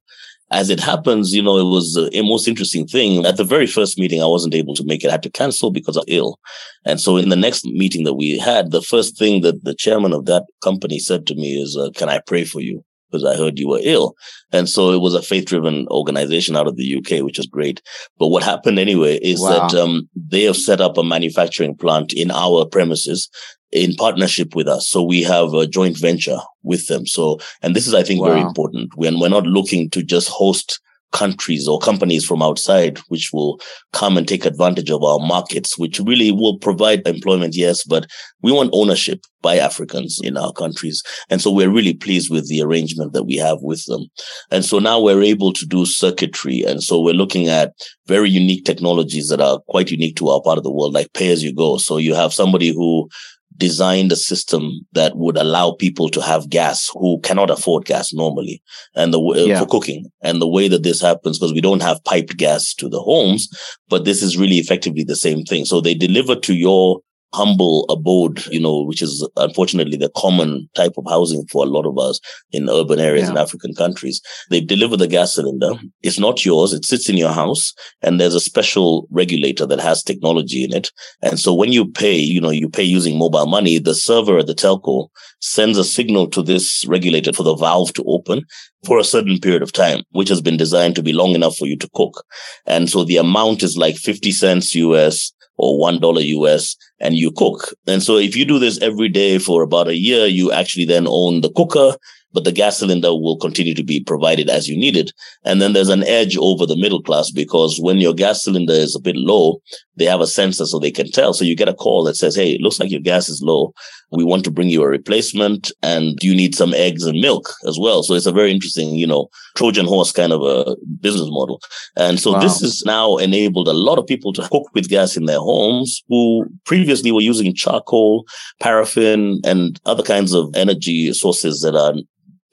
[0.51, 3.25] as it happens, you know, it was a most interesting thing.
[3.25, 5.09] At the very first meeting, I wasn't able to make it.
[5.09, 6.39] I had to cancel because I'm ill.
[6.85, 10.13] And so in the next meeting that we had, the first thing that the chairman
[10.13, 12.85] of that company said to me is, uh, can I pray for you?
[13.11, 14.15] Because I heard you were ill.
[14.53, 17.81] And so it was a faith driven organization out of the UK, which is great.
[18.19, 19.69] But what happened anyway is wow.
[19.69, 23.31] that, um, they have set up a manufacturing plant in our premises
[23.75, 24.89] in partnership with us.
[24.89, 27.07] So we have a joint venture with them.
[27.07, 28.29] So, and this is, I think, wow.
[28.29, 30.81] very important when we're not looking to just host
[31.13, 33.61] countries or companies from outside, which will
[33.93, 37.55] come and take advantage of our markets, which really will provide employment.
[37.55, 38.07] Yes, but
[38.43, 41.03] we want ownership by Africans in our countries.
[41.31, 44.07] And so we're really pleased with the arrangement that we have with them.
[44.51, 46.63] And so now we're able to do circuitry.
[46.63, 47.73] And so we're looking at
[48.07, 51.31] very unique technologies that are quite unique to our part of the world, like pay
[51.31, 51.79] as you go.
[51.79, 53.09] So you have somebody who
[53.57, 58.63] designed a system that would allow people to have gas who cannot afford gas normally.
[58.95, 59.61] And the uh, yeah.
[59.61, 60.11] for cooking.
[60.23, 63.49] And the way that this happens because we don't have piped gas to the homes
[63.89, 65.65] but this is really effectively the same thing.
[65.65, 67.01] So they deliver to your
[67.35, 71.85] humble abode, you know, which is unfortunately the common type of housing for a lot
[71.85, 72.21] of us
[72.53, 73.33] in urban areas yeah.
[73.33, 74.21] in African countries.
[74.51, 75.73] They deliver the gas cylinder.
[76.03, 76.73] It's not yours.
[76.73, 80.91] It sits in your house and there's a special regulator that has technology in it.
[81.23, 84.47] And so when you pay, you know, you pay using mobile money, the server at
[84.47, 85.09] the telco
[85.41, 88.43] sends a signal to this regulator for the valve to open
[88.87, 91.67] for a certain period of time, which has been designed to be long enough for
[91.67, 92.25] you to cook.
[92.67, 97.31] And so the amount is like 50 cents US or one dollar US and you
[97.31, 97.75] cook.
[97.87, 101.07] And so if you do this every day for about a year, you actually then
[101.09, 101.97] own the cooker
[102.35, 105.13] but the gas cylinder will continue to be provided as you need it.
[105.45, 108.97] And then there's an edge over the middle class because when your gas cylinder is
[108.97, 109.63] a bit low,
[109.97, 111.33] they have a sensor so they can tell.
[111.33, 113.73] So you get a call that says, Hey, it looks like your gas is low.
[114.11, 117.79] We want to bring you a replacement and you need some eggs and milk as
[117.79, 118.03] well.
[118.03, 121.61] So it's a very interesting, you know, Trojan horse kind of a business model.
[121.97, 122.41] And so wow.
[122.41, 126.03] this has now enabled a lot of people to cook with gas in their homes
[126.09, 128.27] who previously were using charcoal,
[128.61, 131.95] paraffin and other kinds of energy sources that are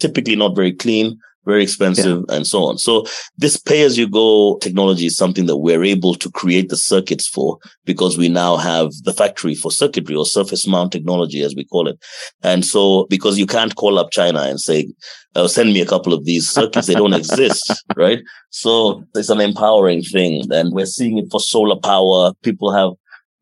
[0.02, 2.36] typically not very clean, very expensive yeah.
[2.36, 2.78] and so on.
[2.78, 3.06] So
[3.38, 7.28] this pay as you go technology is something that we're able to create the circuits
[7.28, 11.66] for because we now have the factory for circuitry or surface mount technology, as we
[11.66, 11.98] call it.
[12.44, 14.88] And so because you can't call up China and say,
[15.36, 16.88] uh, send me a couple of these circuits.
[16.88, 18.20] they don't exist, right?
[18.50, 20.44] So it's an empowering thing.
[20.52, 22.34] And we're seeing it for solar power.
[22.44, 22.92] People have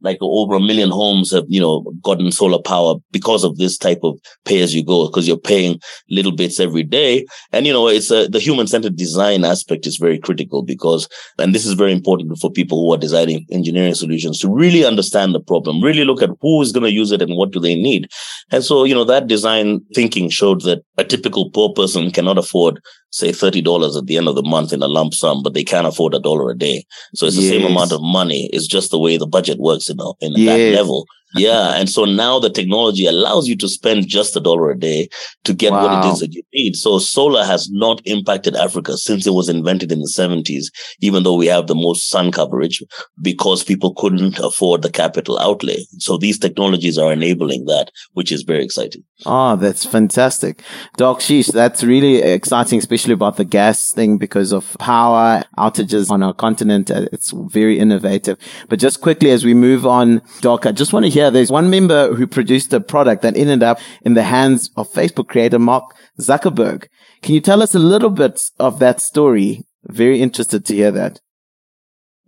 [0.02, 4.00] like over a million homes have, you know, gotten solar power because of this type
[4.04, 7.26] of pay as you go, because you're paying little bits every day.
[7.52, 11.08] And, you know, it's a, the human centered design aspect is very critical because,
[11.38, 15.36] and this is very important for people who are designing engineering solutions to really understand
[15.36, 17.76] the problem, really look at who is going to use it and what do they
[17.76, 18.10] need.
[18.52, 22.80] And so, you know, that design thinking showed that a typical poor person cannot afford
[23.12, 25.88] say $30 at the end of the month in a lump sum, but they can't
[25.88, 26.86] afford a dollar a day.
[27.16, 27.52] So it's the yes.
[27.52, 28.50] same amount of money.
[28.54, 30.46] It's just the way the budget works, you know, in yes.
[30.46, 31.76] that level yeah.
[31.76, 35.10] And so now the technology allows you to spend just a dollar a day
[35.44, 35.84] to get wow.
[35.84, 36.76] what it is that you need.
[36.76, 40.66] So solar has not impacted Africa since it was invented in the 70s,
[41.02, 42.82] even though we have the most sun coverage
[43.22, 45.78] because people couldn't afford the capital outlay.
[46.00, 49.04] So these technologies are enabling that, which is very exciting.
[49.26, 50.64] Oh, that's fantastic.
[50.96, 56.24] Doc Sheesh, that's really exciting, especially about the gas thing because of power outages on
[56.24, 56.90] our continent.
[56.90, 58.38] Uh, it's very innovative.
[58.70, 61.52] But just quickly as we move on, Doc, I just want to hear here, there's
[61.52, 65.60] one member who produced a product that ended up in the hands of Facebook creator
[65.60, 65.84] Mark
[66.20, 66.88] Zuckerberg.
[67.22, 69.66] Can you tell us a little bit of that story?
[69.84, 71.20] Very interested to hear that.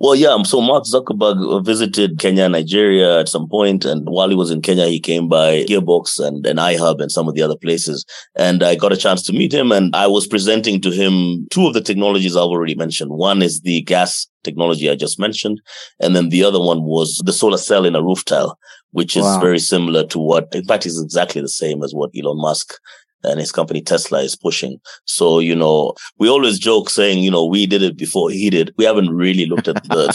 [0.03, 0.29] Well, yeah.
[0.29, 4.63] Um, so Mark Zuckerberg visited Kenya, Nigeria at some point, and while he was in
[4.63, 8.03] Kenya, he came by Gearbox and, and iHub and some of the other places.
[8.35, 11.67] And I got a chance to meet him, and I was presenting to him two
[11.67, 13.11] of the technologies I've already mentioned.
[13.11, 15.61] One is the gas technology I just mentioned,
[15.99, 18.57] and then the other one was the solar cell in a roof tile,
[18.91, 19.39] which is wow.
[19.39, 22.73] very similar to what, in fact, is exactly the same as what Elon Musk
[23.23, 24.79] and his company Tesla is pushing.
[25.05, 28.73] So, you know, we always joke saying, you know, we did it before he did.
[28.77, 30.07] We haven't really looked at the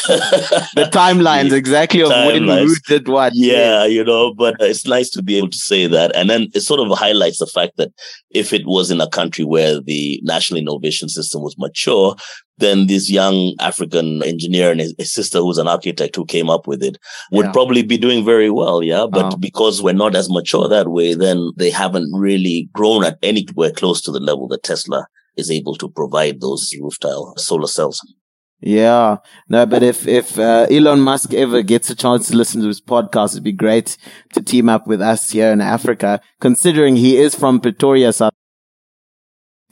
[0.74, 2.48] the timelines exactly of timelines.
[2.48, 3.32] when who did what.
[3.34, 6.14] Yeah, you know, but it's nice to be able to say that.
[6.16, 7.92] And then it sort of highlights the fact that
[8.30, 12.16] if it was in a country where the national innovation system was mature,
[12.58, 16.66] then this young African engineer and his, his, sister, who's an architect who came up
[16.66, 16.98] with it,
[17.32, 17.52] would yeah.
[17.52, 18.82] probably be doing very well.
[18.82, 19.06] Yeah.
[19.10, 19.36] But oh.
[19.36, 24.00] because we're not as mature that way, then they haven't really grown at anywhere close
[24.02, 28.00] to the level that Tesla is able to provide those roof tile solar cells.
[28.60, 29.18] Yeah,
[29.50, 32.80] no, but if if uh, Elon Musk ever gets a chance to listen to his
[32.80, 33.98] podcast, it'd be great
[34.32, 36.22] to team up with us here in Africa.
[36.40, 38.32] Considering he is from Pretoria, South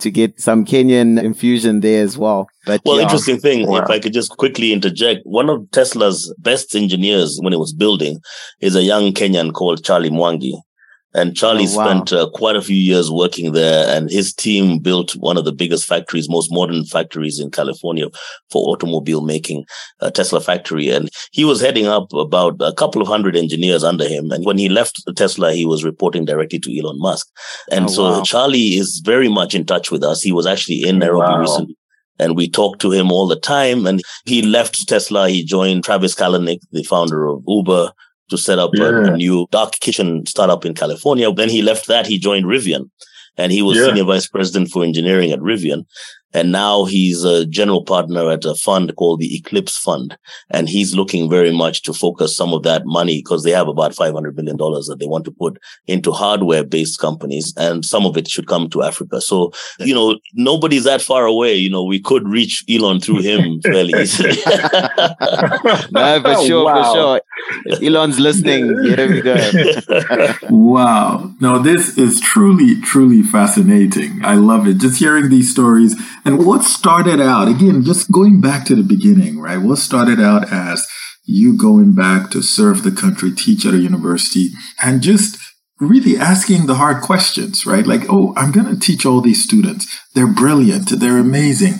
[0.00, 2.46] to get some Kenyan infusion there as well.
[2.66, 3.02] But well, yeah.
[3.02, 3.82] interesting thing, wow.
[3.82, 8.20] if I could just quickly interject, one of Tesla's best engineers when it was building
[8.60, 10.54] is a young Kenyan called Charlie Mwangi.
[11.14, 11.86] And Charlie oh, wow.
[11.86, 15.52] spent uh, quite a few years working there, and his team built one of the
[15.52, 18.06] biggest factories, most modern factories in California
[18.50, 19.64] for automobile making,
[20.00, 20.90] a Tesla factory.
[20.90, 24.30] And he was heading up about a couple of hundred engineers under him.
[24.30, 27.28] And when he left Tesla, he was reporting directly to Elon Musk.
[27.70, 28.22] And oh, so wow.
[28.22, 30.20] Charlie is very much in touch with us.
[30.20, 31.40] He was actually in Nairobi wow.
[31.40, 31.76] recently
[32.18, 33.86] and we talked to him all the time.
[33.86, 35.28] And he left Tesla.
[35.28, 37.92] He joined Travis Kalanick, the founder of Uber,
[38.30, 38.84] to set up yeah.
[38.84, 41.32] a, a, new dark kitchen startup in California.
[41.32, 42.06] Then he left that.
[42.06, 42.90] He joined Rivian
[43.36, 43.86] and he was yeah.
[43.86, 45.86] senior vice president for engineering at Rivian.
[46.34, 50.18] And now he's a general partner at a fund called the Eclipse Fund.
[50.50, 53.92] And he's looking very much to focus some of that money because they have about
[53.92, 57.54] $500 million that they want to put into hardware based companies.
[57.56, 59.20] And some of it should come to Africa.
[59.20, 61.54] So, you know, nobody's that far away.
[61.54, 64.30] You know, we could reach Elon through him fairly easily.
[65.92, 66.82] no, for sure, wow.
[66.82, 67.20] for sure.
[67.82, 69.36] Elon's listening, here we go.
[70.50, 71.32] wow.
[71.40, 74.20] No, this is truly, truly fascinating.
[74.24, 74.78] I love it.
[74.78, 75.94] Just hearing these stories
[76.24, 79.58] and what started out, again, just going back to the beginning, right?
[79.58, 80.86] What started out as
[81.26, 84.50] you going back to serve the country, teach at a university,
[84.82, 85.38] and just
[85.80, 87.86] really asking the hard questions, right?
[87.86, 89.86] Like, oh, I'm going to teach all these students.
[90.14, 90.88] They're brilliant.
[90.88, 91.74] They're amazing.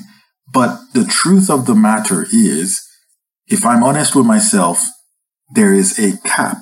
[0.53, 2.87] But the truth of the matter is,
[3.47, 4.85] if I'm honest with myself,
[5.55, 6.59] there is a cap.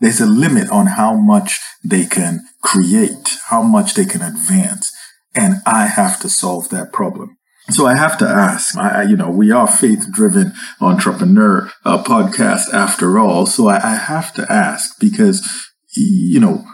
[0.00, 4.92] There's a limit on how much they can create, how much they can advance
[5.34, 7.36] and I have to solve that problem.
[7.70, 12.72] So I have to ask, I, you know, we are faith driven entrepreneur uh, podcast
[12.72, 13.46] after all.
[13.46, 16.64] So I, I have to ask because, you know,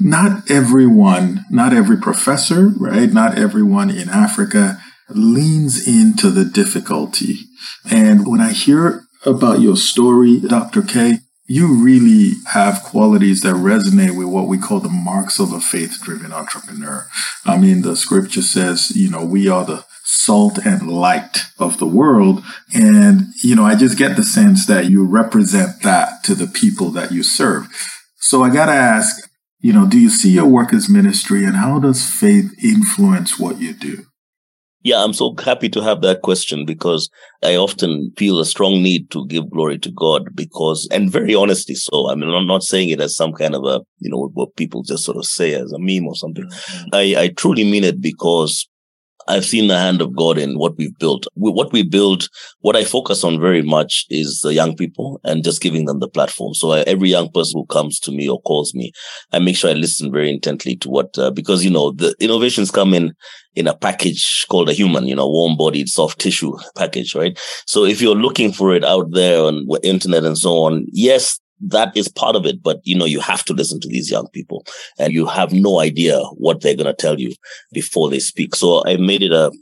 [0.00, 3.12] not everyone, not every professor, right?
[3.12, 7.36] Not everyone in Africa leans into the difficulty.
[7.90, 10.82] And when I hear about your story, Dr.
[10.82, 11.18] K,
[11.50, 15.98] you really have qualities that resonate with what we call the marks of a faith
[16.00, 17.08] driven entrepreneur.
[17.44, 21.88] I mean, the scripture says, you know, we are the salt and light of the
[21.88, 22.44] world.
[22.72, 26.90] And, you know, I just get the sense that you represent that to the people
[26.90, 27.66] that you serve.
[28.20, 31.56] So I got to ask, you know, do you see your work as ministry and
[31.56, 34.04] how does faith influence what you do?
[34.82, 37.10] Yeah, I'm so happy to have that question because
[37.42, 41.74] I often feel a strong need to give glory to God because, and very honestly
[41.74, 42.08] so.
[42.10, 44.82] I mean, I'm not saying it as some kind of a, you know, what people
[44.82, 46.44] just sort of say as a meme or something.
[46.44, 46.88] Mm-hmm.
[46.94, 48.66] I, I truly mean it because
[49.28, 51.26] I've seen the hand of God in what we've built.
[51.34, 52.28] What we build,
[52.60, 56.08] what I focus on very much is the young people and just giving them the
[56.08, 56.54] platform.
[56.54, 58.92] So I, every young person who comes to me or calls me,
[59.32, 62.70] I make sure I listen very intently to what, uh, because, you know, the innovations
[62.70, 63.14] come in,
[63.54, 67.38] in a package called a human, you know, warm bodied soft tissue package, right?
[67.66, 71.38] So if you're looking for it out there on the internet and so on, yes,
[71.60, 72.62] that is part of it.
[72.62, 74.64] But, you know, you have to listen to these young people
[74.98, 77.34] and you have no idea what they're going to tell you
[77.72, 78.54] before they speak.
[78.54, 79.52] So I made it a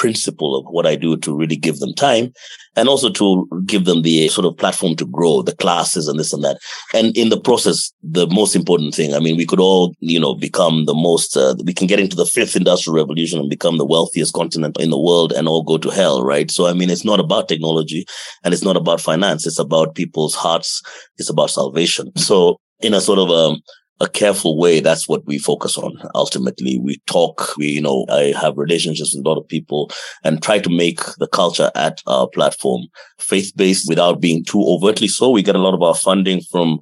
[0.00, 2.32] principle of what I do to really give them time
[2.74, 6.32] and also to give them the sort of platform to grow the classes and this
[6.32, 6.58] and that.
[6.94, 10.34] And in the process, the most important thing, I mean, we could all, you know,
[10.34, 13.84] become the most, uh, we can get into the fifth industrial revolution and become the
[13.84, 16.50] wealthiest continent in the world and all go to hell, right?
[16.50, 18.06] So, I mean, it's not about technology
[18.42, 19.46] and it's not about finance.
[19.46, 20.80] It's about people's hearts.
[21.18, 22.16] It's about salvation.
[22.16, 23.60] So in a sort of, um,
[24.00, 25.92] a careful way, that's what we focus on.
[26.14, 29.90] Ultimately, we talk, we, you know, I have relationships with a lot of people
[30.24, 32.86] and try to make the culture at our platform
[33.18, 35.30] faith based without being too overtly so.
[35.30, 36.80] We get a lot of our funding from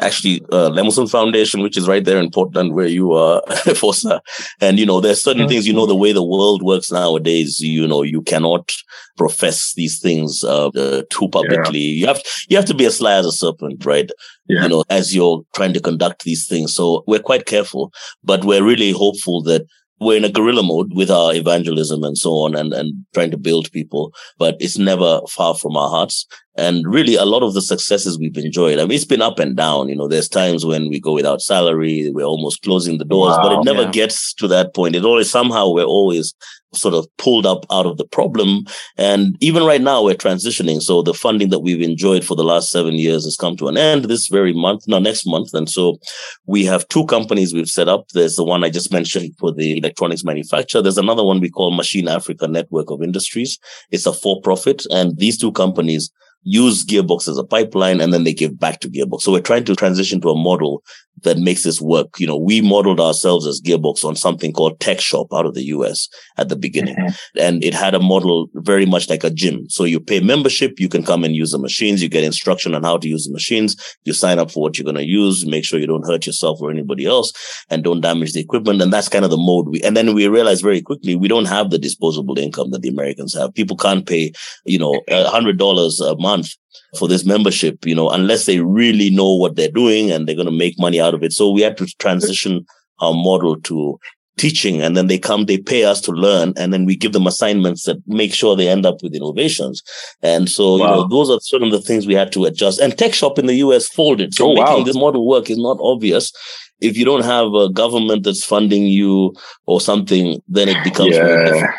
[0.00, 3.42] actually uh, Lemelson Foundation, which is right there in Portland where you are,
[3.74, 4.20] Fosa.
[4.60, 5.48] And, you know, there's certain mm-hmm.
[5.48, 8.72] things, you know, the way the world works nowadays, you know, you cannot
[9.16, 11.78] profess these things uh, uh, too publicly.
[11.78, 12.00] Yeah.
[12.00, 14.10] You have, you have to be as sly as a serpent, right?
[14.48, 14.62] Yeah.
[14.62, 16.74] You know, as you're trying to conduct these things.
[16.74, 17.92] So we're quite careful,
[18.22, 19.66] but we're really hopeful that
[20.00, 23.38] we're in a guerrilla mode with our evangelism and so on and, and trying to
[23.38, 26.26] build people, but it's never far from our hearts.
[26.58, 29.56] And really, a lot of the successes we've enjoyed, I mean, it's been up and
[29.56, 29.88] down.
[29.88, 33.42] You know, there's times when we go without salary, we're almost closing the doors, wow,
[33.42, 33.90] but it never yeah.
[33.90, 34.96] gets to that point.
[34.96, 36.34] It always somehow we're always
[36.74, 38.64] sort of pulled up out of the problem.
[38.96, 40.82] And even right now, we're transitioning.
[40.82, 43.76] So the funding that we've enjoyed for the last seven years has come to an
[43.76, 45.54] end this very month, no, next month.
[45.54, 45.98] And so
[46.46, 48.08] we have two companies we've set up.
[48.08, 50.82] There's the one I just mentioned for the electronics manufacturer.
[50.82, 53.58] There's another one we call Machine Africa Network of Industries.
[53.90, 54.84] It's a for profit.
[54.90, 56.10] And these two companies
[56.42, 59.22] use Gearbox as a pipeline and then they give back to Gearbox.
[59.22, 60.82] So we're trying to transition to a model
[61.26, 62.18] that makes this work.
[62.18, 65.64] You know, we modeled ourselves as Gearbox on something called Tech Shop out of the
[65.64, 66.08] US
[66.38, 66.96] at the beginning.
[66.96, 67.38] Mm-hmm.
[67.38, 69.68] And it had a model very much like a gym.
[69.68, 72.84] So you pay membership, you can come and use the machines, you get instruction on
[72.84, 75.64] how to use the machines, you sign up for what you're going to use, make
[75.64, 77.32] sure you don't hurt yourself or anybody else
[77.68, 78.80] and don't damage the equipment.
[78.80, 81.46] And that's kind of the mode we, and then we realized very quickly we don't
[81.46, 83.52] have the disposable income that the Americans have.
[83.54, 84.32] People can't pay,
[84.64, 86.54] you know, a hundred dollars a month
[86.98, 90.46] for this membership, you know, unless they really know what they're doing and they're going
[90.46, 91.32] to make money out of it.
[91.32, 92.66] So we had to transition
[93.00, 93.98] our model to
[94.38, 97.26] teaching and then they come, they pay us to learn and then we give them
[97.26, 99.82] assignments that make sure they end up with innovations.
[100.22, 100.76] And so, wow.
[100.76, 103.38] you know, those are sort of the things we had to adjust and tech shop
[103.38, 104.34] in the US folded.
[104.34, 104.84] So oh, making wow.
[104.84, 106.32] this model work is not obvious.
[106.80, 111.72] If you don't have a government that's funding you or something, then it becomes yeah.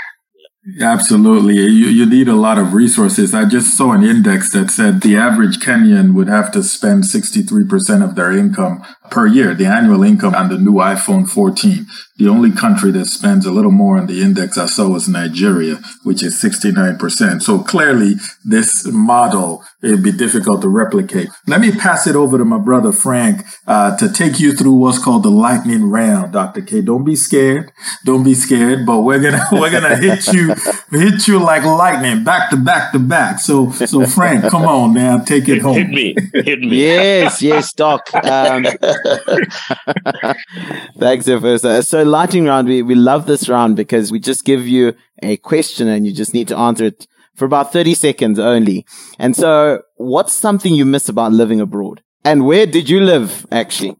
[0.82, 1.56] Absolutely.
[1.56, 3.34] You, you need a lot of resources.
[3.34, 8.04] I just saw an index that said the average Kenyan would have to spend 63%
[8.04, 11.86] of their income per year, the annual income on the new iPhone 14.
[12.18, 15.80] The only country that spends a little more on the index I saw was Nigeria,
[16.04, 17.44] which is 69%.
[17.44, 21.30] So clearly this model, it'd be difficult to replicate.
[21.46, 24.98] Let me pass it over to my brother Frank, uh, to take you through what's
[24.98, 26.62] called the lightning round, Dr.
[26.62, 26.82] K.
[26.82, 27.72] Don't be scared.
[28.04, 30.56] Don't be scared, but we're going to, we're going to hit you,
[30.92, 33.40] hit you like lightning back to back to back.
[33.40, 35.76] So, so Frank, come on now, take it home.
[35.76, 36.16] Hit me.
[36.34, 36.78] Hit me.
[36.78, 38.12] yes, yes, Doc.
[38.16, 38.66] Um,
[41.00, 41.82] thanks, Professor.
[41.82, 45.88] So lightning round, we, we love this round because we just give you a question
[45.88, 48.86] and you just need to answer it for about 30 seconds only.
[49.20, 52.02] And so what's something you miss about living abroad?
[52.26, 53.96] And where did you live actually?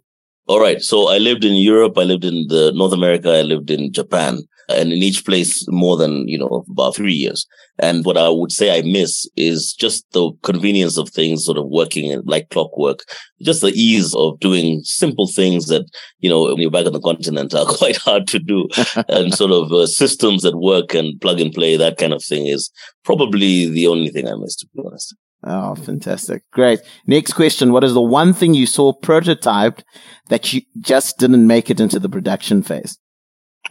[0.48, 0.82] All right.
[0.82, 1.98] So I lived in Europe.
[1.98, 3.32] I lived in the North America.
[3.32, 7.46] I lived in Japan and in each place more than, you know, about three years.
[7.80, 11.68] And what I would say I miss is just the convenience of things sort of
[11.68, 13.04] working like clockwork,
[13.42, 15.86] just the ease of doing simple things that,
[16.20, 18.68] you know, when you're back on the continent are quite hard to do
[19.08, 22.48] and sort of uh, systems that work and plug and play, that kind of thing
[22.48, 22.72] is
[23.04, 25.16] probably the only thing I miss, to be honest.
[25.44, 26.44] Oh, fantastic.
[26.52, 26.80] Great.
[27.06, 27.72] Next question.
[27.72, 29.84] What is the one thing you saw prototyped
[30.30, 32.98] that you just didn't make it into the production phase?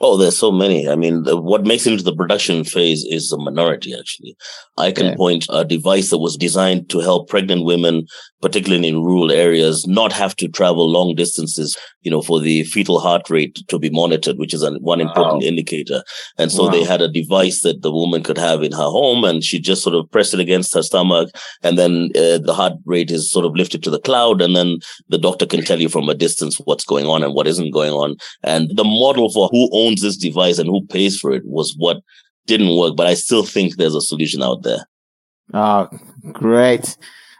[0.01, 0.89] Oh, there's so many.
[0.89, 4.37] I mean, the, what makes it into the production phase is a minority, actually.
[4.77, 5.17] I can okay.
[5.17, 8.07] point a device that was designed to help pregnant women,
[8.43, 13.01] particularly in rural areas, not have to travel long distances, you know, for the fetal
[13.01, 15.07] heart rate to be monitored, which is an, one wow.
[15.07, 16.03] important indicator.
[16.37, 16.71] And so wow.
[16.71, 19.83] they had a device that the woman could have in her home and she just
[19.83, 21.31] sort of pressed it against her stomach.
[21.63, 24.43] And then uh, the heart rate is sort of lifted to the cloud.
[24.43, 27.47] And then the doctor can tell you from a distance what's going on and what
[27.47, 28.17] isn't going on.
[28.43, 31.75] And the model for who owns owns this device and who pays for it was
[31.79, 32.03] what
[32.47, 32.97] didn't work.
[32.97, 34.87] But I still think there's a solution out there.
[35.55, 35.89] Oh,
[36.33, 36.97] great.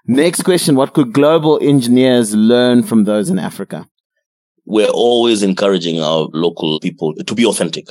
[0.07, 0.77] Next question.
[0.77, 3.89] What could global engineers learn from those in Africa?
[4.65, 7.87] We're always encouraging our local people to be authentic.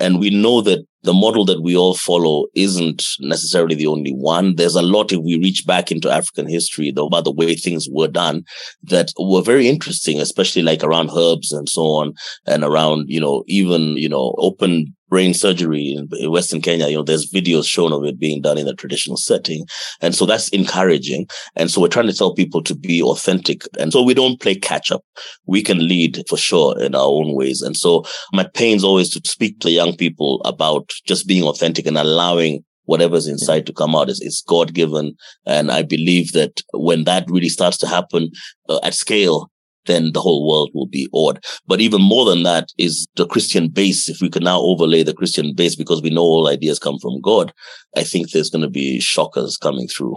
[0.00, 4.56] And we know that the model that we all follow isn't necessarily the only one.
[4.56, 7.88] There's a lot if we reach back into African history though, about the way things
[7.90, 8.44] were done
[8.82, 12.14] that were very interesting, especially like around herbs and so on
[12.46, 17.02] and around, you know, even, you know, open brain surgery in Western Kenya, you know,
[17.02, 19.66] there's videos shown of it being done in a traditional setting.
[20.00, 21.26] And so that's encouraging.
[21.56, 23.62] And so we're trying to tell people to be authentic.
[23.78, 25.04] And so we don't play catch up.
[25.46, 27.62] We can lead for sure in our own ways.
[27.62, 31.96] And so my pain's always to speak to young people about just being authentic and
[31.96, 35.14] allowing whatever's inside to come out is it's God given.
[35.44, 38.30] And I believe that when that really starts to happen
[38.68, 39.50] uh, at scale,
[39.88, 41.44] then the whole world will be awed.
[41.66, 44.08] But even more than that is the Christian base.
[44.08, 47.20] If we can now overlay the Christian base because we know all ideas come from
[47.20, 47.52] God,
[47.96, 50.14] I think there's going to be shockers coming through.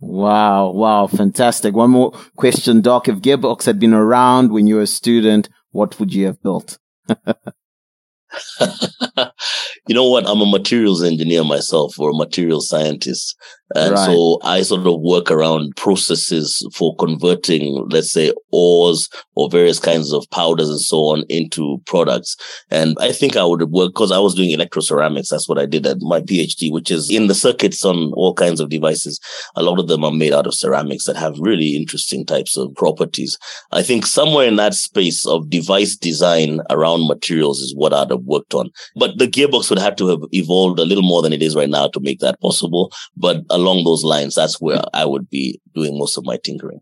[0.00, 0.70] Wow.
[0.70, 1.06] Wow.
[1.08, 1.74] Fantastic.
[1.74, 3.08] One more question, Doc.
[3.08, 6.78] If Gearbox had been around when you were a student, what would you have built?
[9.86, 10.28] you know what?
[10.28, 13.36] I'm a materials engineer myself or a materials scientist.
[13.74, 14.06] And Right.
[14.06, 20.10] so I sort of work around processes for converting, let's say, ores or various kinds
[20.12, 22.34] of powders and so on into products.
[22.70, 25.28] And I think I would work because I was doing electroceramics.
[25.28, 28.60] That's what I did at my PhD, which is in the circuits on all kinds
[28.60, 29.20] of devices.
[29.54, 32.74] A lot of them are made out of ceramics that have really interesting types of
[32.74, 33.36] properties.
[33.72, 38.22] I think somewhere in that space of device design around materials is what I'd have
[38.22, 38.70] worked on.
[38.96, 41.68] But the gearbox would have to have evolved a little more than it is right
[41.68, 42.92] now to make that possible.
[43.16, 46.80] But along those lines, that's where I would be doing most of my tinkering.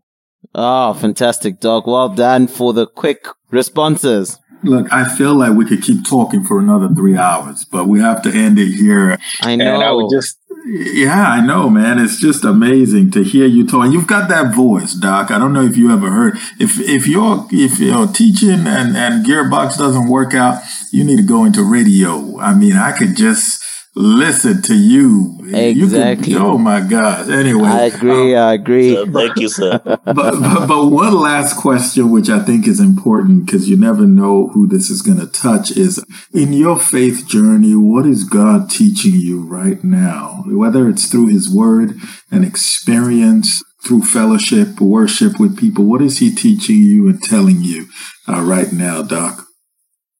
[0.55, 1.87] Oh, fantastic, Doc.
[1.87, 4.39] Well done for the quick responses.
[4.63, 8.21] Look, I feel like we could keep talking for another three hours, but we have
[8.23, 9.17] to end it here.
[9.41, 9.75] I know.
[9.75, 10.39] And I would just
[10.69, 11.97] Yeah, I know, man.
[11.97, 13.89] It's just amazing to hear you talk.
[13.89, 15.31] You've got that voice, Doc.
[15.31, 16.37] I don't know if you ever heard.
[16.59, 20.61] If if you're if you're teaching and and Gearbox doesn't work out,
[20.91, 22.37] you need to go into radio.
[22.39, 23.63] I mean, I could just
[23.97, 25.37] listen to you.
[25.41, 26.35] You Exactly.
[26.35, 27.29] oh my gosh.
[27.29, 28.35] Anyway, I agree.
[28.35, 28.93] I agree.
[28.93, 29.79] So thank you, sir.
[29.85, 34.49] but, but, but one last question, which I think is important because you never know
[34.49, 39.13] who this is going to touch, is in your faith journey, what is God teaching
[39.13, 40.43] you right now?
[40.45, 41.95] Whether it's through His Word,
[42.29, 47.87] and experience, through fellowship, worship with people, what is He teaching you and telling you
[48.27, 49.46] uh, right now, Doc?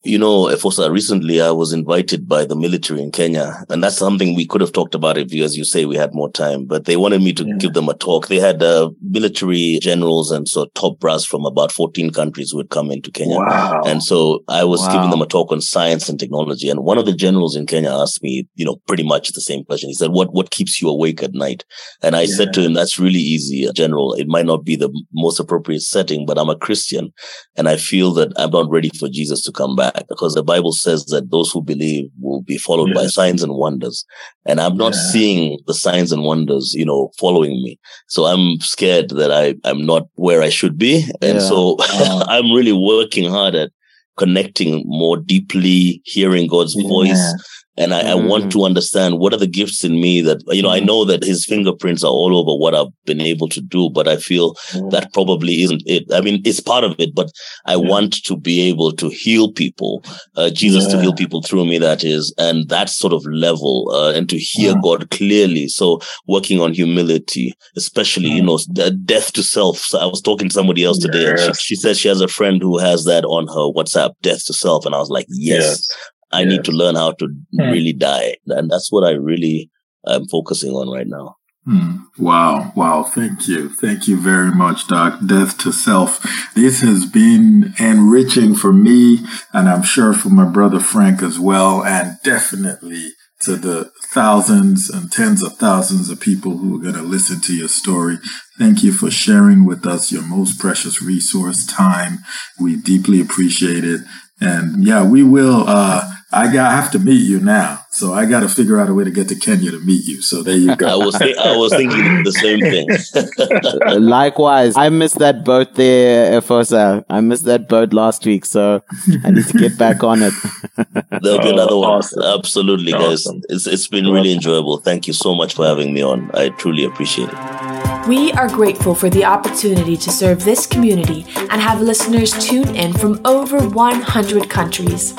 [0.07, 4.35] You know, Efosa, recently I was invited by the military in Kenya, and that's something
[4.35, 6.85] we could have talked about if you, as you say, we had more time, but
[6.85, 7.55] they wanted me to Yeah.
[7.59, 8.27] give them a talk.
[8.27, 12.69] They had uh, military generals and so top brass from about 14 countries who had
[12.69, 13.35] come into Kenya.
[13.35, 13.81] wow.
[13.85, 14.93] And so I was Wow.
[14.93, 16.69] giving them a talk on science and technology.
[16.69, 19.65] And one of the generals in Kenya asked me, you know, pretty much the same
[19.65, 19.89] question.
[19.89, 21.65] He said, what, what keeps you awake at night?
[22.01, 24.13] And I said to him, that's really easy, uh, general.
[24.13, 27.11] It might not be the most appropriate setting, but I'm a Christian
[27.57, 30.71] and I feel that I'm not ready for Jesus to come back because the Bible
[30.71, 34.05] says that those who believe will be followed by signs and wonders.
[34.45, 34.99] And I'm not Yeah.
[35.11, 37.79] seeing the signs and wonders, you know, following me.
[38.07, 41.05] So I'm scared that I, I'm not where I should be.
[41.21, 41.39] And Yeah.
[41.39, 41.77] so.
[41.79, 43.71] I'm really working hard at
[44.17, 47.33] connecting more deeply, hearing God's voice.
[47.77, 47.83] Yeah.
[47.83, 48.27] And I, I Mm.
[48.27, 51.23] want to understand what are the gifts in me that, you know, I know that
[51.23, 54.55] his fingerprints are all over what I've been able to do, but I feel
[54.91, 56.03] that probably isn't it.
[56.11, 57.31] I mean, it's part of it, but
[57.65, 57.87] I Yeah.
[57.89, 60.03] want to be able to heal people,
[60.35, 64.11] uh, Jesus to heal people through me, that is, and that sort of level, uh,
[64.11, 64.81] and to hear Yeah.
[64.81, 65.67] God clearly.
[65.67, 68.45] So working on humility, especially, you Mm.
[68.45, 69.79] know, the death to self.
[69.79, 72.27] So I was talking to somebody else today and she, she says she has a
[72.27, 74.85] friend who has that on her WhatsApp, death to self.
[74.85, 75.87] And I was like, yes,
[76.31, 77.61] I need to learn how to Hmm.
[77.71, 78.35] really die.
[78.47, 79.69] And that's what I really
[80.07, 81.35] am focusing on right now.
[81.65, 81.97] Hmm.
[82.17, 82.71] Wow.
[82.75, 83.03] Wow.
[83.03, 83.69] Thank you.
[83.69, 85.19] Thank you very much, Doc.
[85.25, 86.19] Death to self.
[86.55, 89.19] This has been enriching for me,
[89.53, 93.09] and I'm sure for my brother Frank as well, and definitely
[93.41, 97.53] to the thousands and tens of thousands of people who are going to listen to
[97.53, 98.17] your story.
[98.57, 102.19] Thank you for sharing with us your most precious resource, time.
[102.59, 104.01] We deeply appreciate it.
[104.39, 107.79] And yeah, we will, uh, I got, I have to meet you now.
[107.91, 110.21] So I got to figure out a way to get to Kenya to meet you.
[110.21, 110.87] So there you go.
[110.87, 114.01] I was, thi- I was thinking the same thing.
[114.01, 117.05] Likewise, I missed that boat there, Efosa.
[117.09, 118.83] I missed that boat last week, so
[119.23, 120.33] I need to get back on it.
[121.21, 121.89] There'll be Oh, another one.
[121.91, 122.21] awesome.
[122.23, 123.25] Absolutely, guys.
[123.49, 124.77] It's it's been really enjoyable.
[124.77, 126.29] Thank you so much for having me on.
[126.33, 128.07] I truly appreciate it.
[128.07, 132.93] We are grateful for the opportunity to serve this community and have listeners tune in
[132.93, 135.13] from over 100 countries.